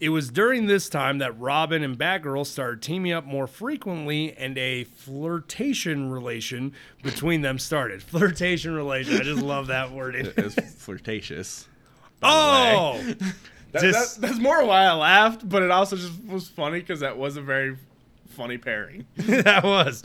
It 0.00 0.08
was 0.08 0.28
during 0.28 0.66
this 0.66 0.88
time 0.88 1.18
that 1.18 1.38
Robin 1.38 1.82
and 1.82 1.96
Batgirl 1.96 2.46
started 2.46 2.82
teaming 2.82 3.12
up 3.12 3.24
more 3.24 3.46
frequently, 3.46 4.32
and 4.36 4.58
a 4.58 4.84
flirtation 4.84 6.10
relation 6.10 6.72
between 7.02 7.42
them 7.42 7.58
started. 7.58 8.02
Flirtation 8.02 8.74
relation. 8.74 9.16
I 9.16 9.22
just 9.22 9.42
love 9.42 9.68
that 9.68 9.92
wording. 9.92 10.32
It's 10.36 10.56
flirtatious. 10.74 11.68
Oh, 12.22 13.00
That, 13.74 13.82
Dis- 13.82 14.14
that- 14.14 14.20
that's 14.28 14.38
more 14.38 14.64
why 14.64 14.84
I 14.84 14.92
laughed, 14.94 15.46
but 15.48 15.62
it 15.62 15.70
also 15.70 15.96
just 15.96 16.24
was 16.24 16.48
funny 16.48 16.80
because 16.80 17.00
that 17.00 17.18
was 17.18 17.36
a 17.36 17.42
very 17.42 17.76
funny 18.30 18.56
pairing. 18.58 19.06
that 19.16 19.62
was 19.62 20.02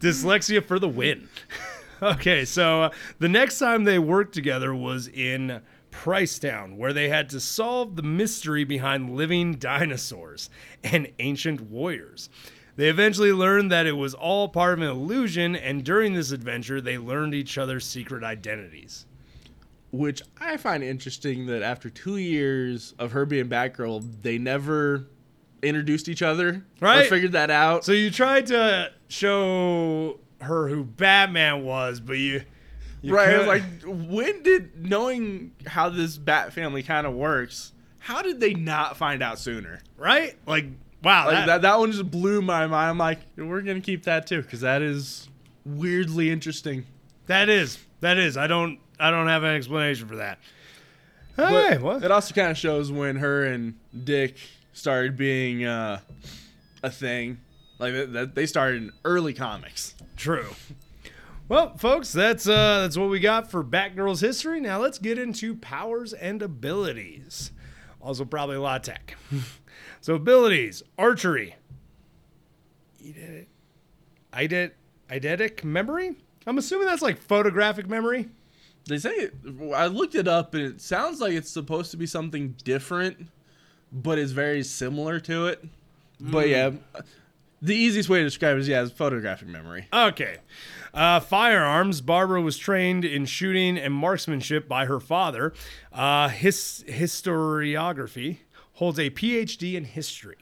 dyslexia 0.00 0.64
for 0.64 0.78
the 0.78 0.88
win. 0.88 1.28
okay, 2.02 2.44
so 2.44 2.82
uh, 2.82 2.90
the 3.18 3.28
next 3.28 3.58
time 3.58 3.84
they 3.84 3.98
worked 3.98 4.34
together 4.34 4.74
was 4.74 5.08
in 5.08 5.60
Pricetown, 5.90 6.76
where 6.76 6.92
they 6.92 7.08
had 7.08 7.28
to 7.30 7.40
solve 7.40 7.96
the 7.96 8.02
mystery 8.02 8.64
behind 8.64 9.16
living 9.16 9.54
dinosaurs 9.54 10.50
and 10.84 11.08
ancient 11.18 11.62
warriors. 11.62 12.28
They 12.76 12.88
eventually 12.90 13.32
learned 13.32 13.72
that 13.72 13.86
it 13.86 13.92
was 13.96 14.12
all 14.12 14.48
part 14.48 14.74
of 14.74 14.82
an 14.82 14.88
illusion, 14.88 15.56
and 15.56 15.82
during 15.82 16.12
this 16.12 16.30
adventure, 16.32 16.82
they 16.82 16.98
learned 16.98 17.34
each 17.34 17.56
other's 17.56 17.86
secret 17.86 18.22
identities. 18.22 19.06
Which 19.96 20.22
I 20.40 20.56
find 20.56 20.82
interesting 20.82 21.46
that 21.46 21.62
after 21.62 21.88
two 21.90 22.16
years 22.18 22.94
of 22.98 23.12
her 23.12 23.24
being 23.26 23.48
Batgirl, 23.48 24.22
they 24.22 24.38
never 24.38 25.06
introduced 25.62 26.08
each 26.08 26.22
other 26.22 26.48
or 26.50 26.62
Right. 26.80 27.08
figured 27.08 27.32
that 27.32 27.50
out. 27.50 27.84
So 27.84 27.92
you 27.92 28.10
tried 28.10 28.46
to 28.48 28.92
show 29.08 30.20
her 30.40 30.68
who 30.68 30.84
Batman 30.84 31.64
was, 31.64 31.98
but 32.00 32.18
you, 32.18 32.42
you 33.02 33.14
right. 33.14 33.28
Couldn't- 33.28 33.46
like, 33.46 33.62
when 34.10 34.42
did 34.42 34.84
knowing 34.86 35.52
how 35.66 35.88
this 35.88 36.18
Bat 36.18 36.52
family 36.52 36.82
kind 36.82 37.06
of 37.06 37.14
works? 37.14 37.72
How 38.00 38.22
did 38.22 38.38
they 38.38 38.54
not 38.54 38.96
find 38.96 39.22
out 39.22 39.38
sooner? 39.38 39.80
right? 39.96 40.36
Like, 40.46 40.66
wow, 41.02 41.24
Like 41.26 41.34
that, 41.34 41.46
that, 41.46 41.62
that 41.62 41.78
one 41.78 41.90
just 41.90 42.10
blew 42.10 42.42
my 42.42 42.66
mind. 42.66 42.90
I'm 42.90 42.98
like, 42.98 43.20
we're 43.36 43.62
gonna 43.62 43.80
keep 43.80 44.04
that 44.04 44.26
too 44.26 44.42
because 44.42 44.60
that 44.60 44.82
is 44.82 45.28
weirdly 45.64 46.30
interesting. 46.30 46.84
that 47.26 47.48
is 47.48 47.78
that 48.00 48.18
is. 48.18 48.36
I 48.36 48.46
don't 48.46 48.78
I 48.98 49.10
don't 49.10 49.28
have 49.28 49.42
an 49.44 49.54
explanation 49.54 50.08
for 50.08 50.16
that. 50.16 50.38
But 51.36 51.70
Hey, 51.72 51.78
what? 51.78 52.02
it 52.02 52.10
also 52.10 52.34
kind 52.34 52.50
of 52.50 52.56
shows 52.56 52.90
when 52.90 53.16
her 53.16 53.44
and 53.44 53.74
Dick 54.04 54.36
started 54.72 55.16
being 55.16 55.64
uh, 55.64 56.00
a 56.82 56.90
thing. 56.90 57.38
Like 57.78 57.92
that, 57.92 58.12
that 58.14 58.34
they 58.34 58.46
started 58.46 58.82
in 58.84 58.92
early 59.04 59.34
comics. 59.34 59.94
True. 60.16 60.48
Well, 61.48 61.76
folks, 61.76 62.10
that's 62.12 62.48
uh 62.48 62.80
that's 62.80 62.96
what 62.96 63.10
we 63.10 63.20
got 63.20 63.50
for 63.50 63.62
Batgirl's 63.62 64.20
history. 64.20 64.60
Now 64.60 64.80
let's 64.80 64.98
get 64.98 65.18
into 65.18 65.54
powers 65.54 66.12
and 66.14 66.40
abilities. 66.42 67.52
Also, 68.00 68.24
probably 68.24 68.56
a 68.56 68.60
lot 68.60 68.76
of 68.88 68.94
tech. 68.94 69.16
so 70.00 70.14
abilities: 70.14 70.82
archery. 70.98 71.54
You 72.98 73.12
did 73.12 73.30
it. 73.30 73.48
I 74.32 74.46
did. 74.46 74.72
eidetic 75.10 75.62
memory. 75.62 76.16
I'm 76.46 76.56
assuming 76.58 76.86
that's 76.86 77.02
like 77.02 77.18
photographic 77.18 77.88
memory. 77.88 78.28
They 78.86 78.98
say 78.98 79.30
I 79.74 79.86
looked 79.86 80.14
it 80.14 80.28
up 80.28 80.54
and 80.54 80.62
it 80.62 80.80
sounds 80.80 81.20
like 81.20 81.32
it's 81.32 81.50
supposed 81.50 81.90
to 81.90 81.96
be 81.96 82.06
something 82.06 82.54
different, 82.64 83.28
but 83.92 84.18
it's 84.18 84.32
very 84.32 84.62
similar 84.62 85.18
to 85.20 85.46
it. 85.46 85.64
But 86.20 86.48
yeah, 86.48 86.70
the 87.60 87.74
easiest 87.74 88.08
way 88.08 88.18
to 88.18 88.24
describe 88.24 88.56
it 88.56 88.60
is 88.60 88.68
yeah, 88.68 88.82
it's 88.82 88.92
photographic 88.92 89.48
memory. 89.48 89.88
Okay. 89.92 90.38
Uh, 90.94 91.20
firearms. 91.20 92.00
Barbara 92.00 92.40
was 92.40 92.56
trained 92.56 93.04
in 93.04 93.26
shooting 93.26 93.76
and 93.76 93.92
marksmanship 93.92 94.68
by 94.68 94.86
her 94.86 95.00
father. 95.00 95.52
Uh, 95.92 96.28
his 96.28 96.84
historiography 96.88 98.38
holds 98.74 98.98
a 98.98 99.10
PhD 99.10 99.74
in 99.74 99.84
history. 99.84 100.36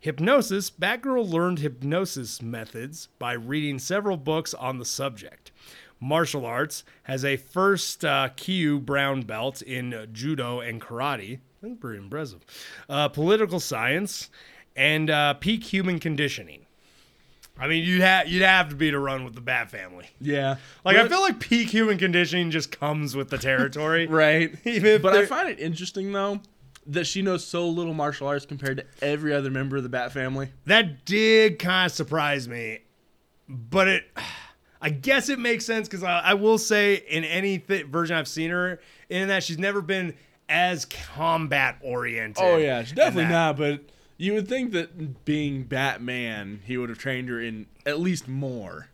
Hypnosis. 0.00 0.70
Batgirl 0.70 1.28
learned 1.28 1.58
hypnosis 1.58 2.40
methods 2.40 3.08
by 3.18 3.32
reading 3.32 3.78
several 3.78 4.16
books 4.16 4.54
on 4.54 4.78
the 4.78 4.84
subject. 4.84 5.50
Martial 6.00 6.46
arts 6.46 6.84
has 7.04 7.24
a 7.24 7.36
first 7.36 8.04
uh, 8.04 8.28
Kyu 8.36 8.78
brown 8.78 9.22
belt 9.22 9.62
in 9.62 10.08
judo 10.12 10.60
and 10.60 10.80
karate. 10.80 11.40
That's 11.62 11.74
pretty 11.80 11.98
impressive. 11.98 12.40
Uh, 12.88 13.08
political 13.08 13.58
science 13.60 14.30
and 14.76 15.10
uh, 15.10 15.34
peak 15.34 15.64
human 15.64 15.98
conditioning. 15.98 16.66
I 17.60 17.66
mean, 17.66 17.84
you'd 17.84 18.02
have 18.02 18.28
you'd 18.28 18.42
have 18.42 18.68
to 18.68 18.76
be 18.76 18.90
to 18.92 18.98
run 18.98 19.24
with 19.24 19.34
the 19.34 19.40
Bat 19.40 19.70
Family. 19.70 20.06
Yeah, 20.20 20.56
Like, 20.84 20.96
I 20.96 21.08
feel 21.08 21.20
like 21.20 21.40
peak 21.40 21.68
human 21.70 21.98
conditioning 21.98 22.52
just 22.52 22.70
comes 22.70 23.16
with 23.16 23.30
the 23.30 23.38
territory, 23.38 24.06
right. 24.08 24.54
Even 24.64 25.02
but 25.02 25.16
I 25.16 25.26
find 25.26 25.48
it 25.48 25.58
interesting 25.58 26.12
though 26.12 26.40
that 26.86 27.06
she 27.06 27.20
knows 27.20 27.44
so 27.44 27.68
little 27.68 27.92
martial 27.92 28.28
arts 28.28 28.46
compared 28.46 28.78
to 28.78 28.84
every 29.04 29.34
other 29.34 29.50
member 29.50 29.76
of 29.76 29.82
the 29.82 29.88
Bat 29.88 30.12
family. 30.12 30.50
That 30.66 31.04
did 31.04 31.58
kind 31.58 31.86
of 31.86 31.92
surprise 31.92 32.46
me, 32.48 32.78
but 33.48 33.88
it, 33.88 34.04
I 34.80 34.90
guess 34.90 35.28
it 35.28 35.38
makes 35.38 35.64
sense 35.66 35.88
because 35.88 36.02
I, 36.02 36.20
I 36.20 36.34
will 36.34 36.58
say 36.58 36.94
in 37.08 37.24
any 37.24 37.58
th- 37.58 37.86
version 37.86 38.16
I've 38.16 38.28
seen 38.28 38.50
her 38.50 38.80
in 39.08 39.28
that 39.28 39.42
she's 39.42 39.58
never 39.58 39.82
been 39.82 40.14
as 40.48 40.84
combat 40.84 41.78
oriented. 41.82 42.42
Oh 42.42 42.56
yeah, 42.56 42.82
she's 42.82 42.92
definitely 42.92 43.30
not. 43.30 43.56
But 43.56 43.80
you 44.16 44.34
would 44.34 44.48
think 44.48 44.72
that 44.72 45.24
being 45.24 45.64
Batman, 45.64 46.60
he 46.64 46.76
would 46.76 46.88
have 46.88 46.98
trained 46.98 47.28
her 47.28 47.40
in 47.40 47.66
at 47.86 48.00
least 48.00 48.28
more. 48.28 48.88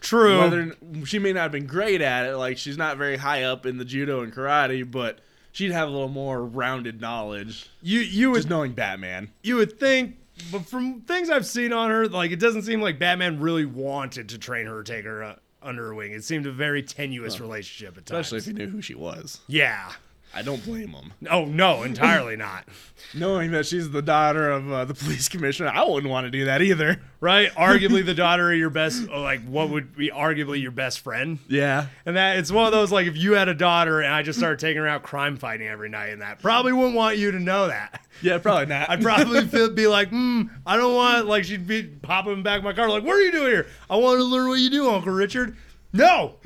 True. 0.00 0.38
Whether 0.38 0.74
she 1.04 1.18
may 1.18 1.32
not 1.32 1.42
have 1.42 1.52
been 1.52 1.66
great 1.66 2.00
at 2.00 2.26
it, 2.26 2.36
like 2.36 2.56
she's 2.56 2.78
not 2.78 2.96
very 2.96 3.18
high 3.18 3.42
up 3.42 3.66
in 3.66 3.76
the 3.76 3.84
judo 3.84 4.22
and 4.22 4.32
karate, 4.32 4.90
but 4.90 5.20
she'd 5.52 5.72
have 5.72 5.88
a 5.88 5.90
little 5.90 6.08
more 6.08 6.44
rounded 6.44 7.00
knowledge 7.00 7.68
you 7.82 8.00
you 8.00 8.30
would 8.30 8.38
just 8.38 8.48
knowing 8.48 8.72
Batman. 8.72 9.30
you 9.42 9.56
would 9.56 9.78
think, 9.78 10.16
but 10.50 10.66
from 10.66 11.00
things 11.02 11.30
I've 11.30 11.46
seen 11.46 11.72
on 11.72 11.90
her, 11.90 12.08
like 12.08 12.30
it 12.30 12.40
doesn't 12.40 12.62
seem 12.62 12.80
like 12.80 12.98
Batman 12.98 13.40
really 13.40 13.66
wanted 13.66 14.28
to 14.30 14.38
train 14.38 14.66
her 14.66 14.78
or 14.78 14.82
take 14.82 15.04
her 15.04 15.22
uh, 15.22 15.36
under 15.62 15.84
her 15.86 15.94
wing. 15.94 16.12
It 16.12 16.24
seemed 16.24 16.46
a 16.46 16.52
very 16.52 16.82
tenuous 16.82 17.40
relationship 17.40 17.96
at 17.98 18.06
times. 18.06 18.26
Especially 18.26 18.38
if 18.38 18.44
he 18.46 18.52
knew 18.64 18.70
who 18.70 18.82
she 18.82 18.94
was. 18.94 19.40
yeah. 19.46 19.92
I 20.32 20.42
don't 20.42 20.64
blame 20.64 20.90
him. 20.90 21.12
Oh 21.28 21.44
no, 21.44 21.82
entirely 21.82 22.36
not. 22.36 22.64
Knowing 23.14 23.50
that 23.50 23.66
she's 23.66 23.90
the 23.90 24.02
daughter 24.02 24.50
of 24.50 24.70
uh, 24.70 24.84
the 24.84 24.94
police 24.94 25.28
commissioner, 25.28 25.70
I 25.70 25.82
wouldn't 25.84 26.10
want 26.10 26.26
to 26.26 26.30
do 26.30 26.44
that 26.44 26.62
either. 26.62 27.00
Right? 27.20 27.50
Arguably 27.56 28.04
the 28.04 28.14
daughter 28.14 28.52
of 28.52 28.56
your 28.56 28.70
best, 28.70 29.08
like 29.08 29.44
what 29.44 29.70
would 29.70 29.96
be 29.96 30.10
arguably 30.10 30.62
your 30.62 30.70
best 30.70 31.00
friend. 31.00 31.40
Yeah. 31.48 31.86
And 32.06 32.16
that 32.16 32.38
it's 32.38 32.52
one 32.52 32.66
of 32.66 32.72
those 32.72 32.92
like 32.92 33.08
if 33.08 33.16
you 33.16 33.32
had 33.32 33.48
a 33.48 33.54
daughter 33.54 34.00
and 34.00 34.14
I 34.14 34.22
just 34.22 34.38
started 34.38 34.60
taking 34.60 34.82
her 34.82 34.88
out 34.88 35.02
crime 35.02 35.36
fighting 35.36 35.66
every 35.66 35.88
night 35.88 36.10
and 36.10 36.22
that 36.22 36.40
probably 36.40 36.72
wouldn't 36.72 36.94
want 36.94 37.16
you 37.16 37.32
to 37.32 37.40
know 37.40 37.66
that. 37.66 38.00
Yeah, 38.22 38.38
probably 38.38 38.66
not. 38.66 38.88
I'd 38.90 39.02
probably 39.02 39.46
feel, 39.46 39.70
be 39.70 39.88
like, 39.88 40.10
hmm, 40.10 40.42
I 40.64 40.76
don't 40.76 40.94
want 40.94 41.26
like 41.26 41.44
she'd 41.44 41.66
be 41.66 41.82
popping 41.82 42.42
back 42.44 42.58
of 42.58 42.64
my 42.64 42.72
car 42.72 42.88
like, 42.88 43.02
what 43.02 43.16
are 43.16 43.22
you 43.22 43.32
doing 43.32 43.50
here? 43.50 43.66
I 43.88 43.96
want 43.96 44.18
to 44.18 44.24
learn 44.24 44.48
what 44.48 44.60
you 44.60 44.70
do, 44.70 44.88
Uncle 44.88 45.12
Richard. 45.12 45.56
No, 45.92 46.36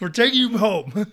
we're 0.00 0.10
taking 0.10 0.38
you 0.38 0.58
home. 0.58 1.10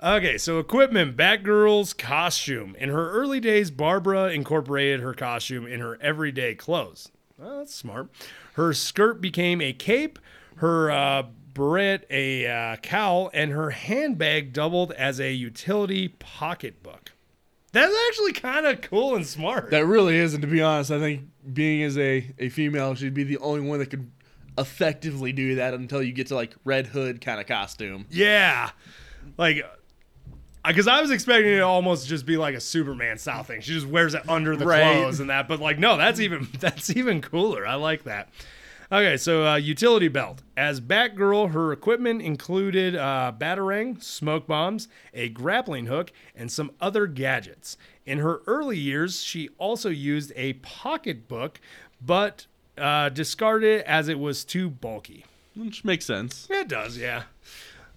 Okay, 0.00 0.38
so 0.38 0.60
equipment, 0.60 1.16
Batgirl's 1.16 1.92
costume. 1.92 2.76
In 2.78 2.88
her 2.88 3.10
early 3.10 3.40
days, 3.40 3.72
Barbara 3.72 4.28
incorporated 4.28 5.00
her 5.00 5.12
costume 5.12 5.66
in 5.66 5.80
her 5.80 5.98
everyday 6.00 6.54
clothes. 6.54 7.10
Well, 7.36 7.58
that's 7.58 7.74
smart. 7.74 8.08
Her 8.54 8.72
skirt 8.72 9.20
became 9.20 9.60
a 9.60 9.72
cape, 9.72 10.20
her 10.56 10.90
uh, 10.90 11.24
beret 11.52 12.06
a 12.10 12.46
uh, 12.46 12.76
cowl, 12.76 13.28
and 13.34 13.50
her 13.50 13.70
handbag 13.70 14.52
doubled 14.52 14.92
as 14.92 15.18
a 15.18 15.32
utility 15.32 16.08
pocketbook. 16.08 17.10
That's 17.72 17.94
actually 18.08 18.32
kind 18.34 18.66
of 18.66 18.80
cool 18.80 19.16
and 19.16 19.26
smart. 19.26 19.70
That 19.70 19.84
really 19.84 20.16
is, 20.16 20.32
and 20.32 20.42
to 20.42 20.48
be 20.48 20.62
honest, 20.62 20.92
I 20.92 21.00
think 21.00 21.22
being 21.52 21.82
as 21.82 21.98
a, 21.98 22.32
a 22.38 22.48
female, 22.50 22.94
she'd 22.94 23.14
be 23.14 23.24
the 23.24 23.38
only 23.38 23.60
one 23.60 23.80
that 23.80 23.90
could 23.90 24.10
effectively 24.56 25.32
do 25.32 25.56
that 25.56 25.74
until 25.74 26.02
you 26.02 26.12
get 26.12 26.28
to 26.28 26.36
like 26.36 26.54
Red 26.64 26.86
Hood 26.86 27.20
kind 27.20 27.40
of 27.40 27.46
costume. 27.46 28.06
Yeah. 28.10 28.70
Like, 29.36 29.64
because 30.68 30.86
I 30.88 31.00
was 31.00 31.10
expecting 31.10 31.52
it 31.52 31.56
to 31.56 31.62
almost 31.62 32.06
just 32.08 32.24
be 32.26 32.36
like 32.36 32.54
a 32.54 32.60
Superman 32.60 33.18
style 33.18 33.42
thing. 33.42 33.60
She 33.60 33.72
just 33.72 33.86
wears 33.86 34.14
it 34.14 34.28
under 34.28 34.56
the 34.56 34.66
Right. 34.66 34.80
clothes 35.00 35.20
and 35.20 35.30
that. 35.30 35.48
But 35.48 35.60
like, 35.60 35.78
no, 35.78 35.96
that's 35.96 36.20
even 36.20 36.48
that's 36.60 36.90
even 36.90 37.20
cooler. 37.20 37.66
I 37.66 37.74
like 37.74 38.04
that. 38.04 38.28
Okay, 38.90 39.18
so 39.18 39.46
uh, 39.46 39.56
utility 39.56 40.08
belt. 40.08 40.42
As 40.56 40.80
Batgirl, 40.80 41.52
her 41.52 41.72
equipment 41.72 42.22
included 42.22 42.96
uh, 42.96 43.32
batarang, 43.38 44.02
smoke 44.02 44.46
bombs, 44.46 44.88
a 45.12 45.28
grappling 45.28 45.86
hook, 45.86 46.10
and 46.34 46.50
some 46.50 46.70
other 46.80 47.06
gadgets. 47.06 47.76
In 48.06 48.20
her 48.20 48.40
early 48.46 48.78
years, 48.78 49.20
she 49.22 49.50
also 49.58 49.90
used 49.90 50.32
a 50.36 50.54
pocketbook, 50.54 51.60
but 52.00 52.46
uh, 52.78 53.10
discarded 53.10 53.80
it 53.80 53.86
as 53.86 54.08
it 54.08 54.18
was 54.18 54.42
too 54.42 54.70
bulky. 54.70 55.26
Which 55.54 55.84
makes 55.84 56.06
sense. 56.06 56.46
It 56.48 56.68
does, 56.68 56.96
yeah. 56.96 57.24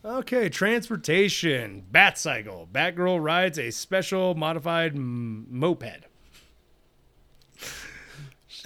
Okay, 0.03 0.49
transportation. 0.49 1.85
Bat 1.91 2.17
cycle. 2.17 2.67
Batgirl 2.71 3.23
rides 3.23 3.59
a 3.59 3.69
special 3.71 4.33
modified 4.33 4.95
m- 4.95 5.45
moped. 5.49 6.05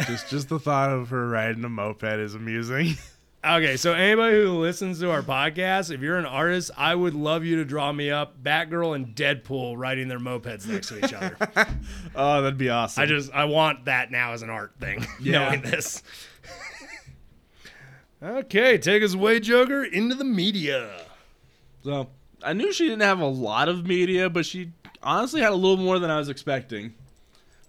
just 0.08 0.30
just 0.30 0.50
the 0.50 0.60
thought 0.60 0.92
of 0.92 1.10
her 1.10 1.28
riding 1.28 1.64
a 1.66 1.70
moped 1.70 2.04
is 2.04 2.36
amusing. 2.36 2.96
Okay, 3.48 3.78
so 3.78 3.94
anybody 3.94 4.38
who 4.38 4.58
listens 4.58 5.00
to 5.02 5.12
our 5.12 5.22
podcast, 5.22 5.94
if 5.94 6.02
you're 6.02 6.18
an 6.18 6.26
artist, 6.26 6.72
I 6.76 6.96
would 6.96 7.14
love 7.14 7.46
you 7.46 7.58
to 7.58 7.64
draw 7.66 7.92
me 7.92 8.10
up 8.10 8.42
Batgirl 8.42 8.96
and 8.96 9.16
Deadpool 9.16 9.76
riding 9.78 10.08
their 10.08 10.18
mopeds 10.18 10.66
next 10.66 10.88
to 10.88 10.98
each 11.06 11.14
other. 11.14 11.38
oh, 12.16 12.42
that'd 12.42 12.58
be 12.58 12.72
awesome. 12.72 13.04
I 13.04 13.06
just 13.06 13.32
I 13.32 13.46
want 13.46 13.86
that 13.86 14.10
now 14.10 14.34
as 14.34 14.42
an 14.42 14.50
art 14.50 14.74
thing. 14.80 15.06
Yeah. 15.22 15.50
Knowing 15.50 15.62
this. 15.62 16.02
okay, 18.24 18.80
take 18.80 19.04
us 19.04 19.14
away, 19.14 19.40
Joker, 19.40 19.84
into 19.84 20.16
the 20.16 20.24
media. 20.26 21.05
So 21.86 22.08
I 22.42 22.54
knew 22.54 22.74
she 22.74 22.86
didn't 22.88 23.04
have 23.04 23.20
a 23.20 23.28
lot 23.28 23.70
of 23.70 23.86
media, 23.86 24.28
but 24.28 24.46
she 24.46 24.72
honestly 25.04 25.42
had 25.42 25.52
a 25.52 25.56
little 25.56 25.78
more 25.78 26.00
than 26.00 26.10
I 26.10 26.18
was 26.18 26.30
expecting. 26.30 26.96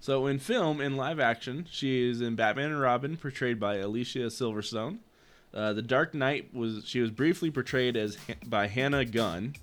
So 0.01 0.27
in 0.27 0.39
film, 0.39 0.81
in 0.81 0.97
live 0.97 1.21
action, 1.21 1.67
she 1.71 2.09
is 2.09 2.23
in 2.23 2.35
Batman 2.35 2.71
and 2.71 2.81
Robin, 2.81 3.19
portrayed 3.19 3.61
by 3.61 3.77
Alicia 3.77 4.31
Silverstone. 4.31 4.99
Uh, 5.53 5.75
the 5.75 5.83
Dark 5.83 6.15
Knight 6.15 6.55
was 6.55 6.85
she 6.87 7.01
was 7.01 7.11
briefly 7.11 7.51
portrayed 7.51 7.97
as 7.97 8.17
by 8.47 8.69
Hannah 8.69 9.05
Gunn, 9.05 9.55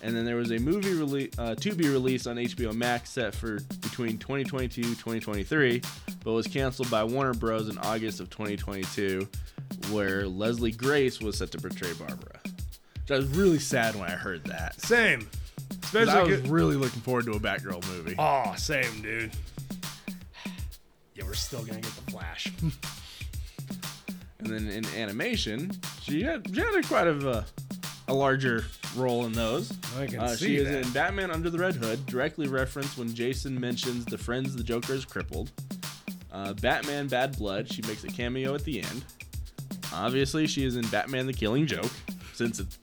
and 0.00 0.16
then 0.16 0.24
there 0.24 0.36
was 0.36 0.52
a 0.52 0.58
movie 0.58 0.92
rele- 0.92 1.34
uh, 1.38 1.56
to 1.56 1.74
be 1.74 1.88
released 1.88 2.28
on 2.28 2.36
HBO 2.36 2.72
Max 2.72 3.10
set 3.10 3.34
for 3.34 3.58
between 3.80 4.16
2022 4.18 4.82
2023, 4.82 5.82
but 6.24 6.32
was 6.32 6.46
canceled 6.46 6.90
by 6.90 7.02
Warner 7.02 7.34
Bros. 7.34 7.68
in 7.68 7.78
August 7.78 8.20
of 8.20 8.30
2022, 8.30 9.26
where 9.90 10.28
Leslie 10.28 10.70
Grace 10.70 11.20
was 11.20 11.38
set 11.38 11.50
to 11.50 11.58
portray 11.58 11.92
Barbara. 11.94 12.41
I 13.12 13.16
was 13.18 13.26
really 13.28 13.58
sad 13.58 13.94
when 13.94 14.08
I 14.08 14.12
heard 14.14 14.44
that. 14.44 14.80
Same. 14.80 15.20
'Cause 15.20 15.94
I 15.94 16.02
Especially 16.02 16.30
was 16.32 16.40
good- 16.42 16.50
really 16.50 16.76
looking 16.76 17.00
forward 17.02 17.24
to 17.26 17.32
a 17.32 17.40
Batgirl 17.40 17.86
movie. 17.88 18.14
Oh, 18.18 18.54
same, 18.56 19.02
dude. 19.02 19.32
Yeah, 21.14 21.24
we're 21.24 21.34
still 21.34 21.62
gonna 21.64 21.80
get 21.80 21.92
the 22.04 22.10
Flash. 22.10 22.48
And 24.38 24.50
then 24.50 24.68
in 24.68 24.84
animation, 24.96 25.70
she 26.02 26.22
had, 26.24 26.44
she 26.52 26.60
had 26.60 26.74
a 26.74 26.82
quite 26.82 27.06
of 27.06 27.24
a, 27.24 27.46
a 28.08 28.12
larger 28.14 28.64
role 28.96 29.24
in 29.24 29.32
those. 29.32 29.72
I 29.96 30.06
can 30.06 30.18
Uh, 30.18 30.34
see 30.34 30.46
she 30.46 30.56
is 30.56 30.68
in 30.68 30.90
Batman 30.92 31.30
Under 31.30 31.48
the 31.48 31.58
Red 31.58 31.76
Hood, 31.76 32.04
directly 32.06 32.48
referenced 32.48 32.98
when 32.98 33.14
Jason 33.14 33.60
mentions 33.60 34.04
the 34.04 34.18
friends 34.18 34.56
the 34.56 34.64
Joker 34.64 34.94
is 34.94 35.04
crippled. 35.04 35.52
Uh, 36.32 36.54
Batman 36.54 37.06
Bad 37.06 37.38
Blood, 37.38 37.72
she 37.72 37.82
makes 37.82 38.02
a 38.02 38.08
cameo 38.08 38.52
at 38.56 38.64
the 38.64 38.82
end. 38.82 39.04
Obviously, 39.92 40.48
she 40.48 40.64
is 40.64 40.74
in 40.74 40.88
Batman 40.88 41.26
the 41.28 41.32
Killing 41.32 41.64
Joke, 41.68 41.92
since 42.34 42.58
it's 42.58 42.78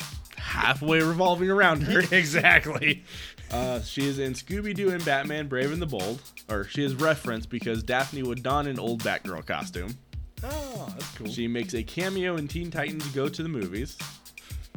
halfway 0.59 1.01
revolving 1.01 1.49
around 1.49 1.81
her. 1.83 1.99
exactly. 2.15 3.03
Uh, 3.51 3.81
she 3.81 4.07
is 4.07 4.19
in 4.19 4.33
Scooby 4.33 4.75
Doo 4.75 4.89
and 4.91 5.03
Batman 5.03 5.47
Brave 5.47 5.71
and 5.71 5.81
the 5.81 5.87
Bold, 5.87 6.21
or 6.49 6.65
she 6.65 6.83
is 6.83 6.95
referenced 6.95 7.49
because 7.49 7.81
Daphne 7.81 8.23
would 8.23 8.43
don 8.43 8.67
an 8.67 8.79
old 8.79 9.01
Batgirl 9.03 9.45
costume. 9.45 9.97
Oh, 10.43 10.87
that's 10.91 11.17
cool. 11.17 11.27
She 11.27 11.47
makes 11.47 11.73
a 11.73 11.83
cameo 11.83 12.37
in 12.37 12.47
Teen 12.47 12.71
Titans 12.71 13.07
Go 13.07 13.27
to 13.27 13.43
the 13.43 13.49
Movies. 13.49 13.97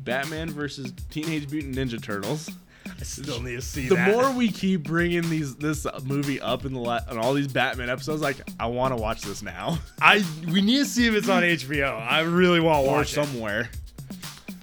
Batman 0.02 0.50
versus 0.50 0.92
Teenage 1.10 1.50
Mutant 1.50 1.76
Ninja 1.76 2.02
Turtles. 2.02 2.50
I 2.86 3.04
still 3.04 3.40
need 3.40 3.54
to 3.56 3.62
see 3.62 3.82
that. 3.82 3.88
The 3.90 3.94
that. 3.94 4.10
more 4.10 4.32
we 4.32 4.50
keep 4.50 4.82
bringing 4.84 5.28
these 5.30 5.54
this 5.56 5.86
movie 6.04 6.40
up 6.40 6.64
in 6.64 6.72
the 6.72 6.80
la- 6.80 7.00
on 7.08 7.18
all 7.18 7.32
these 7.34 7.46
Batman 7.46 7.88
episodes, 7.90 8.22
like 8.22 8.36
I 8.58 8.66
want 8.66 8.96
to 8.96 9.00
watch 9.00 9.22
this 9.22 9.40
now 9.42 9.78
I 10.00 10.24
we 10.48 10.60
need 10.62 10.78
to 10.78 10.84
see 10.84 11.06
if 11.06 11.14
it's 11.14 11.28
on 11.28 11.42
HBO. 11.42 11.96
I 12.00 12.20
really 12.20 12.58
want 12.58 12.84
to 12.84 12.90
or 12.90 12.96
watch 12.96 13.12
it. 13.12 13.24
somewhere. 13.24 13.70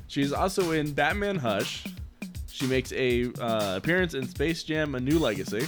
She's 0.10 0.34
also 0.34 0.72
in 0.72 0.92
Batman 0.92 1.38
Hush. 1.38 1.86
She 2.52 2.68
makes 2.68 2.92
a 2.92 3.32
uh, 3.40 3.78
appearance 3.78 4.14
in 4.16 4.28
Space 4.28 4.64
Jam: 4.64 4.96
A 4.96 5.00
New 5.00 5.18
Legacy, 5.20 5.66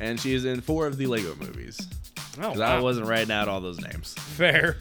and 0.00 0.18
she 0.18 0.32
is 0.32 0.46
in 0.46 0.62
four 0.62 0.86
of 0.86 0.96
the 0.96 1.06
Lego 1.06 1.34
movies. 1.34 1.78
Oh, 2.38 2.52
'Cause 2.52 2.60
I 2.60 2.78
wasn't 2.80 3.06
writing 3.06 3.32
out 3.32 3.48
all 3.48 3.60
those 3.60 3.80
names. 3.80 4.14
fair. 4.14 4.76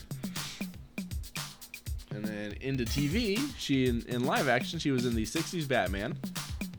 And 2.12 2.24
then 2.24 2.54
into 2.62 2.86
TV, 2.86 3.40
she 3.58 3.88
in, 3.88 4.04
in 4.08 4.24
live 4.24 4.48
action, 4.48 4.80
she 4.80 4.92
was 4.92 5.06
in 5.06 5.16
the 5.16 5.24
60s 5.26 5.68
Batman, 5.68 6.18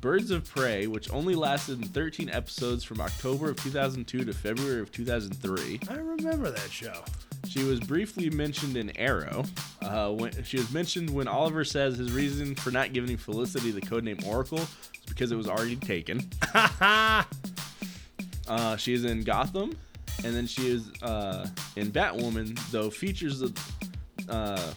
Birds 0.00 0.30
of 0.30 0.44
Prey, 0.48 0.86
which 0.86 1.10
only 1.12 1.34
lasted 1.34 1.82
in 1.82 1.88
13 1.88 2.30
episodes 2.30 2.84
from 2.84 3.00
October 3.02 3.50
of 3.50 3.56
2002 3.62 4.24
to 4.24 4.32
February 4.32 4.80
of 4.80 4.90
2003. 4.92 5.80
I 5.90 5.94
remember 5.94 6.50
that 6.50 6.70
show. 6.70 7.04
She 7.56 7.64
was 7.64 7.80
briefly 7.80 8.28
mentioned 8.28 8.76
in 8.76 8.94
Arrow. 8.98 9.44
Uh, 9.80 10.12
when, 10.12 10.44
she 10.44 10.58
was 10.58 10.70
mentioned 10.72 11.08
when 11.08 11.26
Oliver 11.26 11.64
says 11.64 11.96
his 11.96 12.12
reason 12.12 12.54
for 12.54 12.70
not 12.70 12.92
giving 12.92 13.16
Felicity 13.16 13.70
the 13.70 13.80
codename 13.80 14.26
Oracle 14.26 14.58
is 14.58 15.06
because 15.08 15.32
it 15.32 15.36
was 15.36 15.48
already 15.48 15.76
taken. 15.76 16.28
Uh, 18.48 18.76
she 18.76 18.94
is 18.94 19.04
in 19.04 19.24
Gotham, 19.24 19.76
and 20.24 20.32
then 20.32 20.46
she 20.46 20.68
is 20.68 20.92
uh, 21.02 21.48
in 21.74 21.90
Batwoman, 21.90 22.56
though 22.70 22.90
features 22.90 23.40
the 23.40 23.60
uh, 24.28 24.72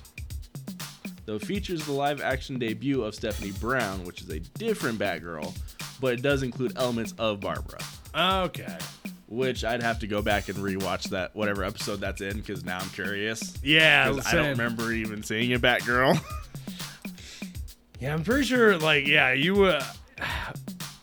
though 1.27 1.37
features 1.37 1.85
the 1.85 1.91
live 1.91 2.19
action 2.19 2.57
debut 2.57 3.03
of 3.03 3.13
Stephanie 3.13 3.51
Brown, 3.51 4.03
which 4.05 4.21
is 4.21 4.29
a 4.31 4.39
different 4.39 4.97
Batgirl, 4.97 5.55
but 6.01 6.15
it 6.15 6.23
does 6.23 6.41
include 6.41 6.73
elements 6.77 7.13
of 7.19 7.41
Barbara. 7.41 7.77
Okay. 8.15 8.75
Which 9.31 9.63
I'd 9.63 9.83
have 9.83 9.99
to 9.99 10.07
go 10.07 10.21
back 10.23 10.49
and 10.49 10.57
rewatch 10.57 11.09
that 11.11 11.35
whatever 11.35 11.63
episode 11.63 12.01
that's 12.01 12.19
in 12.19 12.37
because 12.37 12.65
now 12.65 12.79
I'm 12.79 12.89
curious. 12.89 13.53
Yeah, 13.63 14.11
I 14.25 14.33
don't 14.35 14.49
remember 14.49 14.91
even 14.91 15.21
seeing 15.23 15.53
a 15.53 15.59
Batgirl. 15.59 16.19
Yeah, 17.99 18.13
I'm 18.13 18.23
pretty 18.23 18.45
sure. 18.45 18.77
Like, 18.77 19.07
yeah, 19.07 19.33
you. 19.33 19.65
Uh, 19.65 19.83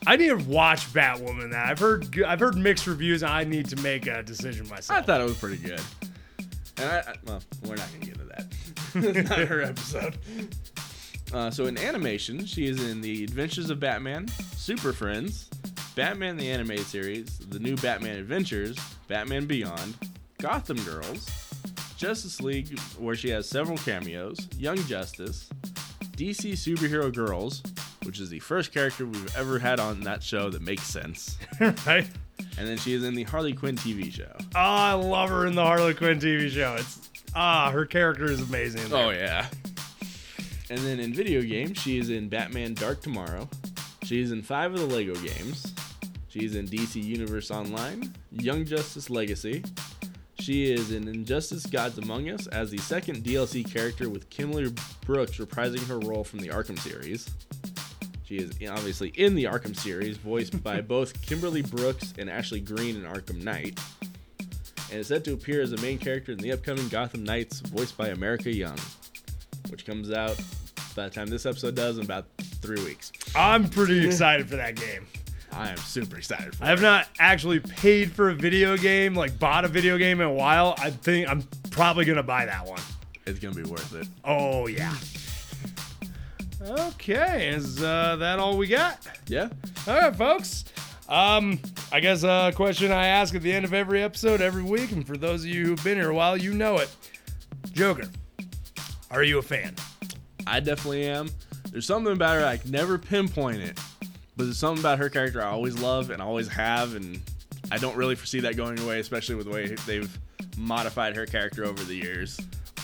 I 0.07 0.17
need 0.17 0.29
to 0.29 0.37
watch 0.37 0.93
Batwoman. 0.93 1.51
That 1.51 1.67
I've 1.67 1.79
heard. 1.79 2.23
I've 2.23 2.41
heard 2.41 2.57
mixed 2.57 2.87
reviews. 2.87 3.23
and 3.23 3.31
I 3.31 3.45
need 3.45 3.69
to 3.69 3.77
make 3.83 4.07
a 4.07 4.23
decision 4.23 4.67
myself. 4.69 5.01
I 5.01 5.03
thought 5.03 5.21
it 5.21 5.25
was 5.25 5.37
pretty 5.37 5.59
good. 5.59 5.81
And 6.79 6.89
I, 6.91 6.99
I 7.01 7.15
well, 7.27 7.43
we're 7.65 7.77
not 7.77 7.87
gonna 7.93 8.05
get 8.07 8.15
into 8.15 8.25
that. 8.25 8.47
it's 9.17 9.29
not 9.29 9.39
her 9.41 9.63
episode. 9.63 10.17
Uh, 11.35 11.51
so 11.51 11.67
in 11.67 11.77
animation, 11.77 12.47
she 12.47 12.67
is 12.67 12.83
in 12.83 13.01
the 13.01 13.25
Adventures 13.25 13.69
of 13.69 13.79
Batman, 13.81 14.29
Super 14.57 14.93
Friends, 14.93 15.51
Batman 15.97 16.37
the 16.37 16.51
Anime 16.51 16.77
Series, 16.77 17.39
the 17.39 17.59
new 17.59 17.75
Batman 17.77 18.19
Adventures, 18.19 18.77
Batman 19.09 19.47
Beyond, 19.47 19.97
Gotham 20.39 20.77
Girls, 20.85 21.27
Justice 21.97 22.39
League, 22.43 22.79
where 22.99 23.17
she 23.17 23.31
has 23.31 23.49
several 23.49 23.79
cameos, 23.79 24.47
Young 24.59 24.77
Justice, 24.77 25.49
DC 26.19 26.53
Superhero 26.53 27.11
Girls, 27.13 27.63
which 28.05 28.21
is 28.21 28.29
the 28.29 28.41
first 28.41 28.75
character 28.75 29.07
we've 29.07 29.37
ever 29.39 29.59
had 29.59 29.81
on 29.81 30.01
that 30.01 30.23
show 30.23 30.51
that 30.51 30.61
makes 30.61 30.83
sense, 30.83 31.39
right? 31.61 32.07
and 32.59 32.69
then 32.69 32.77
she 32.77 32.93
is 32.93 33.03
in 33.03 33.15
the 33.15 33.25
Harley 33.25 33.55
Quinn 33.55 33.77
TV 33.77 34.13
show. 34.13 34.31
Oh, 34.39 34.45
I 34.55 34.93
love 34.93 35.31
her 35.31 35.47
in 35.47 35.55
the 35.55 35.65
Harley 35.65 35.95
Quinn 35.95 36.21
TV 36.21 36.51
show. 36.51 36.75
It's 36.79 37.09
ah, 37.35 37.71
her 37.71 37.87
character 37.87 38.27
is 38.27 38.43
amazing. 38.43 38.93
Oh 38.93 39.09
yeah. 39.09 39.47
And 40.69 40.79
then 40.81 41.01
in 41.01 41.15
video 41.15 41.41
games, 41.41 41.79
she 41.79 41.97
is 41.97 42.11
in 42.11 42.29
Batman 42.29 42.75
Dark 42.75 43.01
Tomorrow. 43.01 43.49
She's 44.03 44.31
in 44.31 44.43
five 44.43 44.75
of 44.75 44.81
the 44.81 44.87
Lego 44.87 45.15
games. 45.15 45.73
She's 46.39 46.55
in 46.55 46.67
DC 46.69 47.03
Universe 47.03 47.51
Online, 47.51 48.13
Young 48.31 48.67
Justice 48.67 49.09
Legacy. 49.09 49.65
She 50.39 50.71
is 50.71 50.93
in 50.93 51.09
Injustice 51.09 51.65
Gods 51.65 51.97
Among 51.97 52.29
Us 52.29 52.47
as 52.49 52.71
the 52.71 52.77
second 52.77 53.25
DLC 53.25 53.65
character 53.65 54.11
with 54.11 54.29
Kimberly 54.29 54.71
Brooks 55.07 55.39
reprising 55.39 55.87
her 55.87 55.99
role 55.99 56.25
from 56.25 56.41
the 56.41 56.49
Arkham 56.49 56.79
series. 56.79 57.31
She 58.27 58.37
is 58.37 58.51
obviously 58.69 59.09
in 59.17 59.35
the 59.35 59.45
Arkham 59.45 59.75
series, 59.75 60.19
voiced 60.19 60.63
by 60.63 60.81
both 60.83 61.23
Kimberly 61.23 61.63
Brooks 61.63 62.13
and 62.19 62.29
Ashley 62.29 62.61
Greene 62.61 62.97
in 62.97 63.05
Arkham 63.05 63.43
Knight. 63.43 63.81
And 64.91 65.01
is 65.01 65.07
set 65.07 65.25
to 65.25 65.33
appear 65.33 65.63
as 65.63 65.73
a 65.73 65.81
main 65.81 65.97
character 65.97 66.33
in 66.33 66.39
the 66.39 66.53
upcoming 66.53 66.89
Gotham 66.89 67.25
Knights, 67.25 67.61
voiced 67.61 67.97
by 67.97 68.09
America 68.09 68.55
Young 68.55 68.77
which 69.71 69.85
comes 69.85 70.13
out 70.13 70.37
by 70.95 71.09
the 71.09 71.11
time 71.11 71.27
this 71.27 71.47
episode 71.47 71.75
does 71.75 71.99
in 71.99 72.05
about 72.05 72.27
three 72.63 72.83
weeks. 72.85 73.13
I'm 73.35 73.69
pretty 73.69 74.07
excited 74.07 74.49
for 74.49 74.57
that 74.57 74.77
game. 74.77 75.07
I 75.57 75.71
am 75.71 75.79
super 75.79 76.19
excited 76.19 76.55
for 76.55 76.65
I 76.65 76.69
have 76.69 76.83
not 76.83 77.09
actually 77.19 77.61
paid 77.61 78.13
for 78.13 78.29
a 78.29 78.35
video 78.35 78.77
game, 78.77 79.15
like 79.15 79.39
bought 79.39 79.65
a 79.65 79.69
video 79.69 79.97
game 79.97 80.21
in 80.21 80.27
a 80.27 80.33
while. 80.33 80.75
I 80.79 80.91
think 80.91 81.29
I'm 81.29 81.43
probably 81.71 82.05
gonna 82.05 82.23
buy 82.23 82.45
that 82.45 82.67
one. 82.67 82.81
It's 83.27 83.39
gonna 83.39 83.55
be 83.55 83.63
worth 83.63 83.95
it. 83.95 84.07
Oh 84.25 84.67
yeah. 84.67 84.95
Okay, 86.63 87.49
is 87.49 87.83
uh, 87.83 88.17
that 88.17 88.39
all 88.39 88.57
we 88.59 88.67
got? 88.67 89.07
Yeah. 89.29 89.49
All 89.87 89.95
right, 89.95 90.15
folks. 90.15 90.65
Um, 91.09 91.59
I 91.93 92.01
guess 92.01 92.23
a 92.23 92.53
question 92.55 92.93
I 92.93 93.07
ask 93.07 93.35
at 93.35 93.43
the 93.43 93.53
end 93.53 93.65
of 93.65 93.73
every 93.73 94.03
episode 94.03 94.41
every 94.41 94.63
week, 94.63 94.93
and 94.93 95.07
for 95.07 95.17
those 95.17 95.43
of 95.45 95.49
you 95.49 95.65
who've 95.65 95.85
been 95.85 95.97
here 95.97 96.11
a 96.11 96.15
while, 96.15 96.37
you 96.37 96.53
know 96.53 96.79
it. 96.79 96.95
Joker, 97.73 98.09
are 99.11 99.23
you 99.23 99.39
a 99.39 99.43
fan? 99.43 99.75
I 100.47 100.61
definitely 100.61 101.07
am. 101.07 101.31
There's 101.71 101.87
something 101.87 102.13
about 102.13 102.37
her 102.37 102.45
I 102.45 102.57
can 102.57 102.71
never 102.71 102.99
pinpoint 102.99 103.59
it, 103.59 103.79
but 104.37 104.45
there's 104.45 104.59
something 104.59 104.83
about 104.83 104.99
her 104.99 105.09
character 105.09 105.43
I 105.43 105.47
always 105.51 105.79
love 105.79 106.11
and 106.11 106.21
always 106.23 106.49
have, 106.49 106.95
and 106.95 107.21
I 107.71 107.79
don't 107.79 107.97
really 107.97 108.15
foresee 108.15 108.41
that 108.41 108.57
going 108.57 108.79
away, 108.81 109.01
especially 109.01 109.35
with 109.35 109.47
the 109.47 109.53
way 109.53 109.75
they've 109.87 110.19
modified 110.57 111.17
her 111.17 111.27
character 111.27 111.65
over 111.65 111.83
the 111.83 111.95
years. 111.95 112.39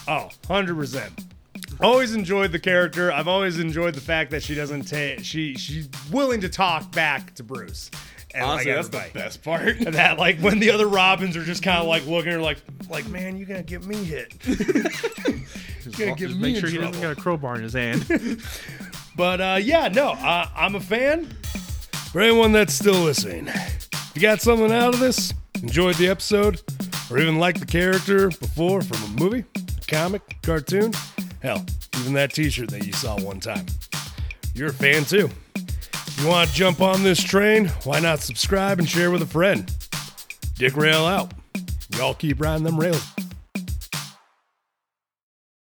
Oh, 0.08 0.28
100%. 0.44 1.10
Always 1.80 2.14
enjoyed 2.14 2.52
the 2.52 2.58
character. 2.58 3.12
I've 3.12 3.28
always 3.28 3.58
enjoyed 3.58 3.94
the 3.94 4.00
fact 4.00 4.30
that 4.32 4.42
she 4.42 4.54
doesn't 4.54 4.82
take 4.82 5.24
she 5.24 5.54
she's 5.54 5.88
willing 6.10 6.40
to 6.42 6.48
talk 6.48 6.90
back 6.92 7.34
to 7.36 7.42
Bruce. 7.42 7.90
And 8.34 8.44
Honestly, 8.44 8.72
like 8.72 8.90
that's 8.90 9.12
the 9.12 9.18
best 9.18 9.42
part. 9.42 9.76
And 9.78 9.94
that 9.94 10.18
like 10.18 10.38
when 10.40 10.58
the 10.58 10.70
other 10.70 10.86
Robins 10.86 11.36
are 11.36 11.44
just 11.44 11.62
kind 11.62 11.78
of 11.80 11.86
like 11.86 12.06
looking 12.06 12.30
at 12.30 12.34
her 12.36 12.40
like 12.42 12.58
like 12.90 13.06
man, 13.08 13.36
you're 13.36 13.46
gonna 13.46 13.62
get 13.62 13.84
me 13.84 13.96
hit. 13.96 14.34
you're 14.46 15.92
gonna 15.92 16.14
get 16.14 16.18
Just 16.18 16.36
me 16.36 16.42
make 16.42 16.54
in 16.56 16.60
sure 16.60 16.68
he 16.70 16.76
trouble. 16.76 16.92
doesn't 16.92 17.02
got 17.02 17.18
a 17.18 17.20
crowbar 17.20 17.56
in 17.56 17.62
his 17.62 17.74
hand. 17.74 18.04
But 19.14 19.40
uh, 19.42 19.58
yeah, 19.60 19.88
no, 19.88 20.12
uh, 20.12 20.48
I'm 20.56 20.74
a 20.74 20.80
fan. 20.80 21.36
For 22.12 22.20
anyone 22.20 22.53
that's 22.53 22.75
still 22.75 23.01
listening, 23.01 23.48
if 23.48 24.12
you 24.14 24.20
got 24.20 24.42
something 24.42 24.70
out 24.70 24.92
of 24.92 25.01
this, 25.01 25.33
enjoyed 25.62 25.94
the 25.94 26.09
episode, 26.09 26.61
or 27.11 27.18
even 27.18 27.38
liked 27.38 27.61
the 27.61 27.64
character 27.64 28.29
before 28.29 28.83
from 28.83 29.03
a 29.03 29.18
movie, 29.18 29.44
comic, 29.88 30.20
cartoon, 30.42 30.92
hell, 31.40 31.64
even 32.01 32.12
that 32.12 32.35
t 32.35 32.51
shirt 32.51 32.68
that 32.68 32.87
you 32.87 32.92
saw 32.92 33.18
one 33.22 33.40
time, 33.40 33.64
you're 34.55 34.68
a 34.68 34.75
fan 34.75 35.07
too. 35.07 35.31
If 35.55 36.20
you 36.20 36.29
want 36.29 36.51
to 36.51 36.55
jump 36.55 36.83
on 36.83 37.03
this 37.03 37.22
train, 37.22 37.68
why 37.85 37.98
not 37.98 38.20
subscribe 38.20 38.79
and 38.79 38.87
share 38.87 39.11
with 39.11 39.22
a 39.22 39.27
friend? 39.27 39.75
Dick 40.57 40.77
Rail 40.77 41.07
out. 41.07 41.33
Y'all 41.96 42.12
keep 42.12 42.42
riding 42.42 42.64
them 42.64 42.79
rails. 42.79 43.11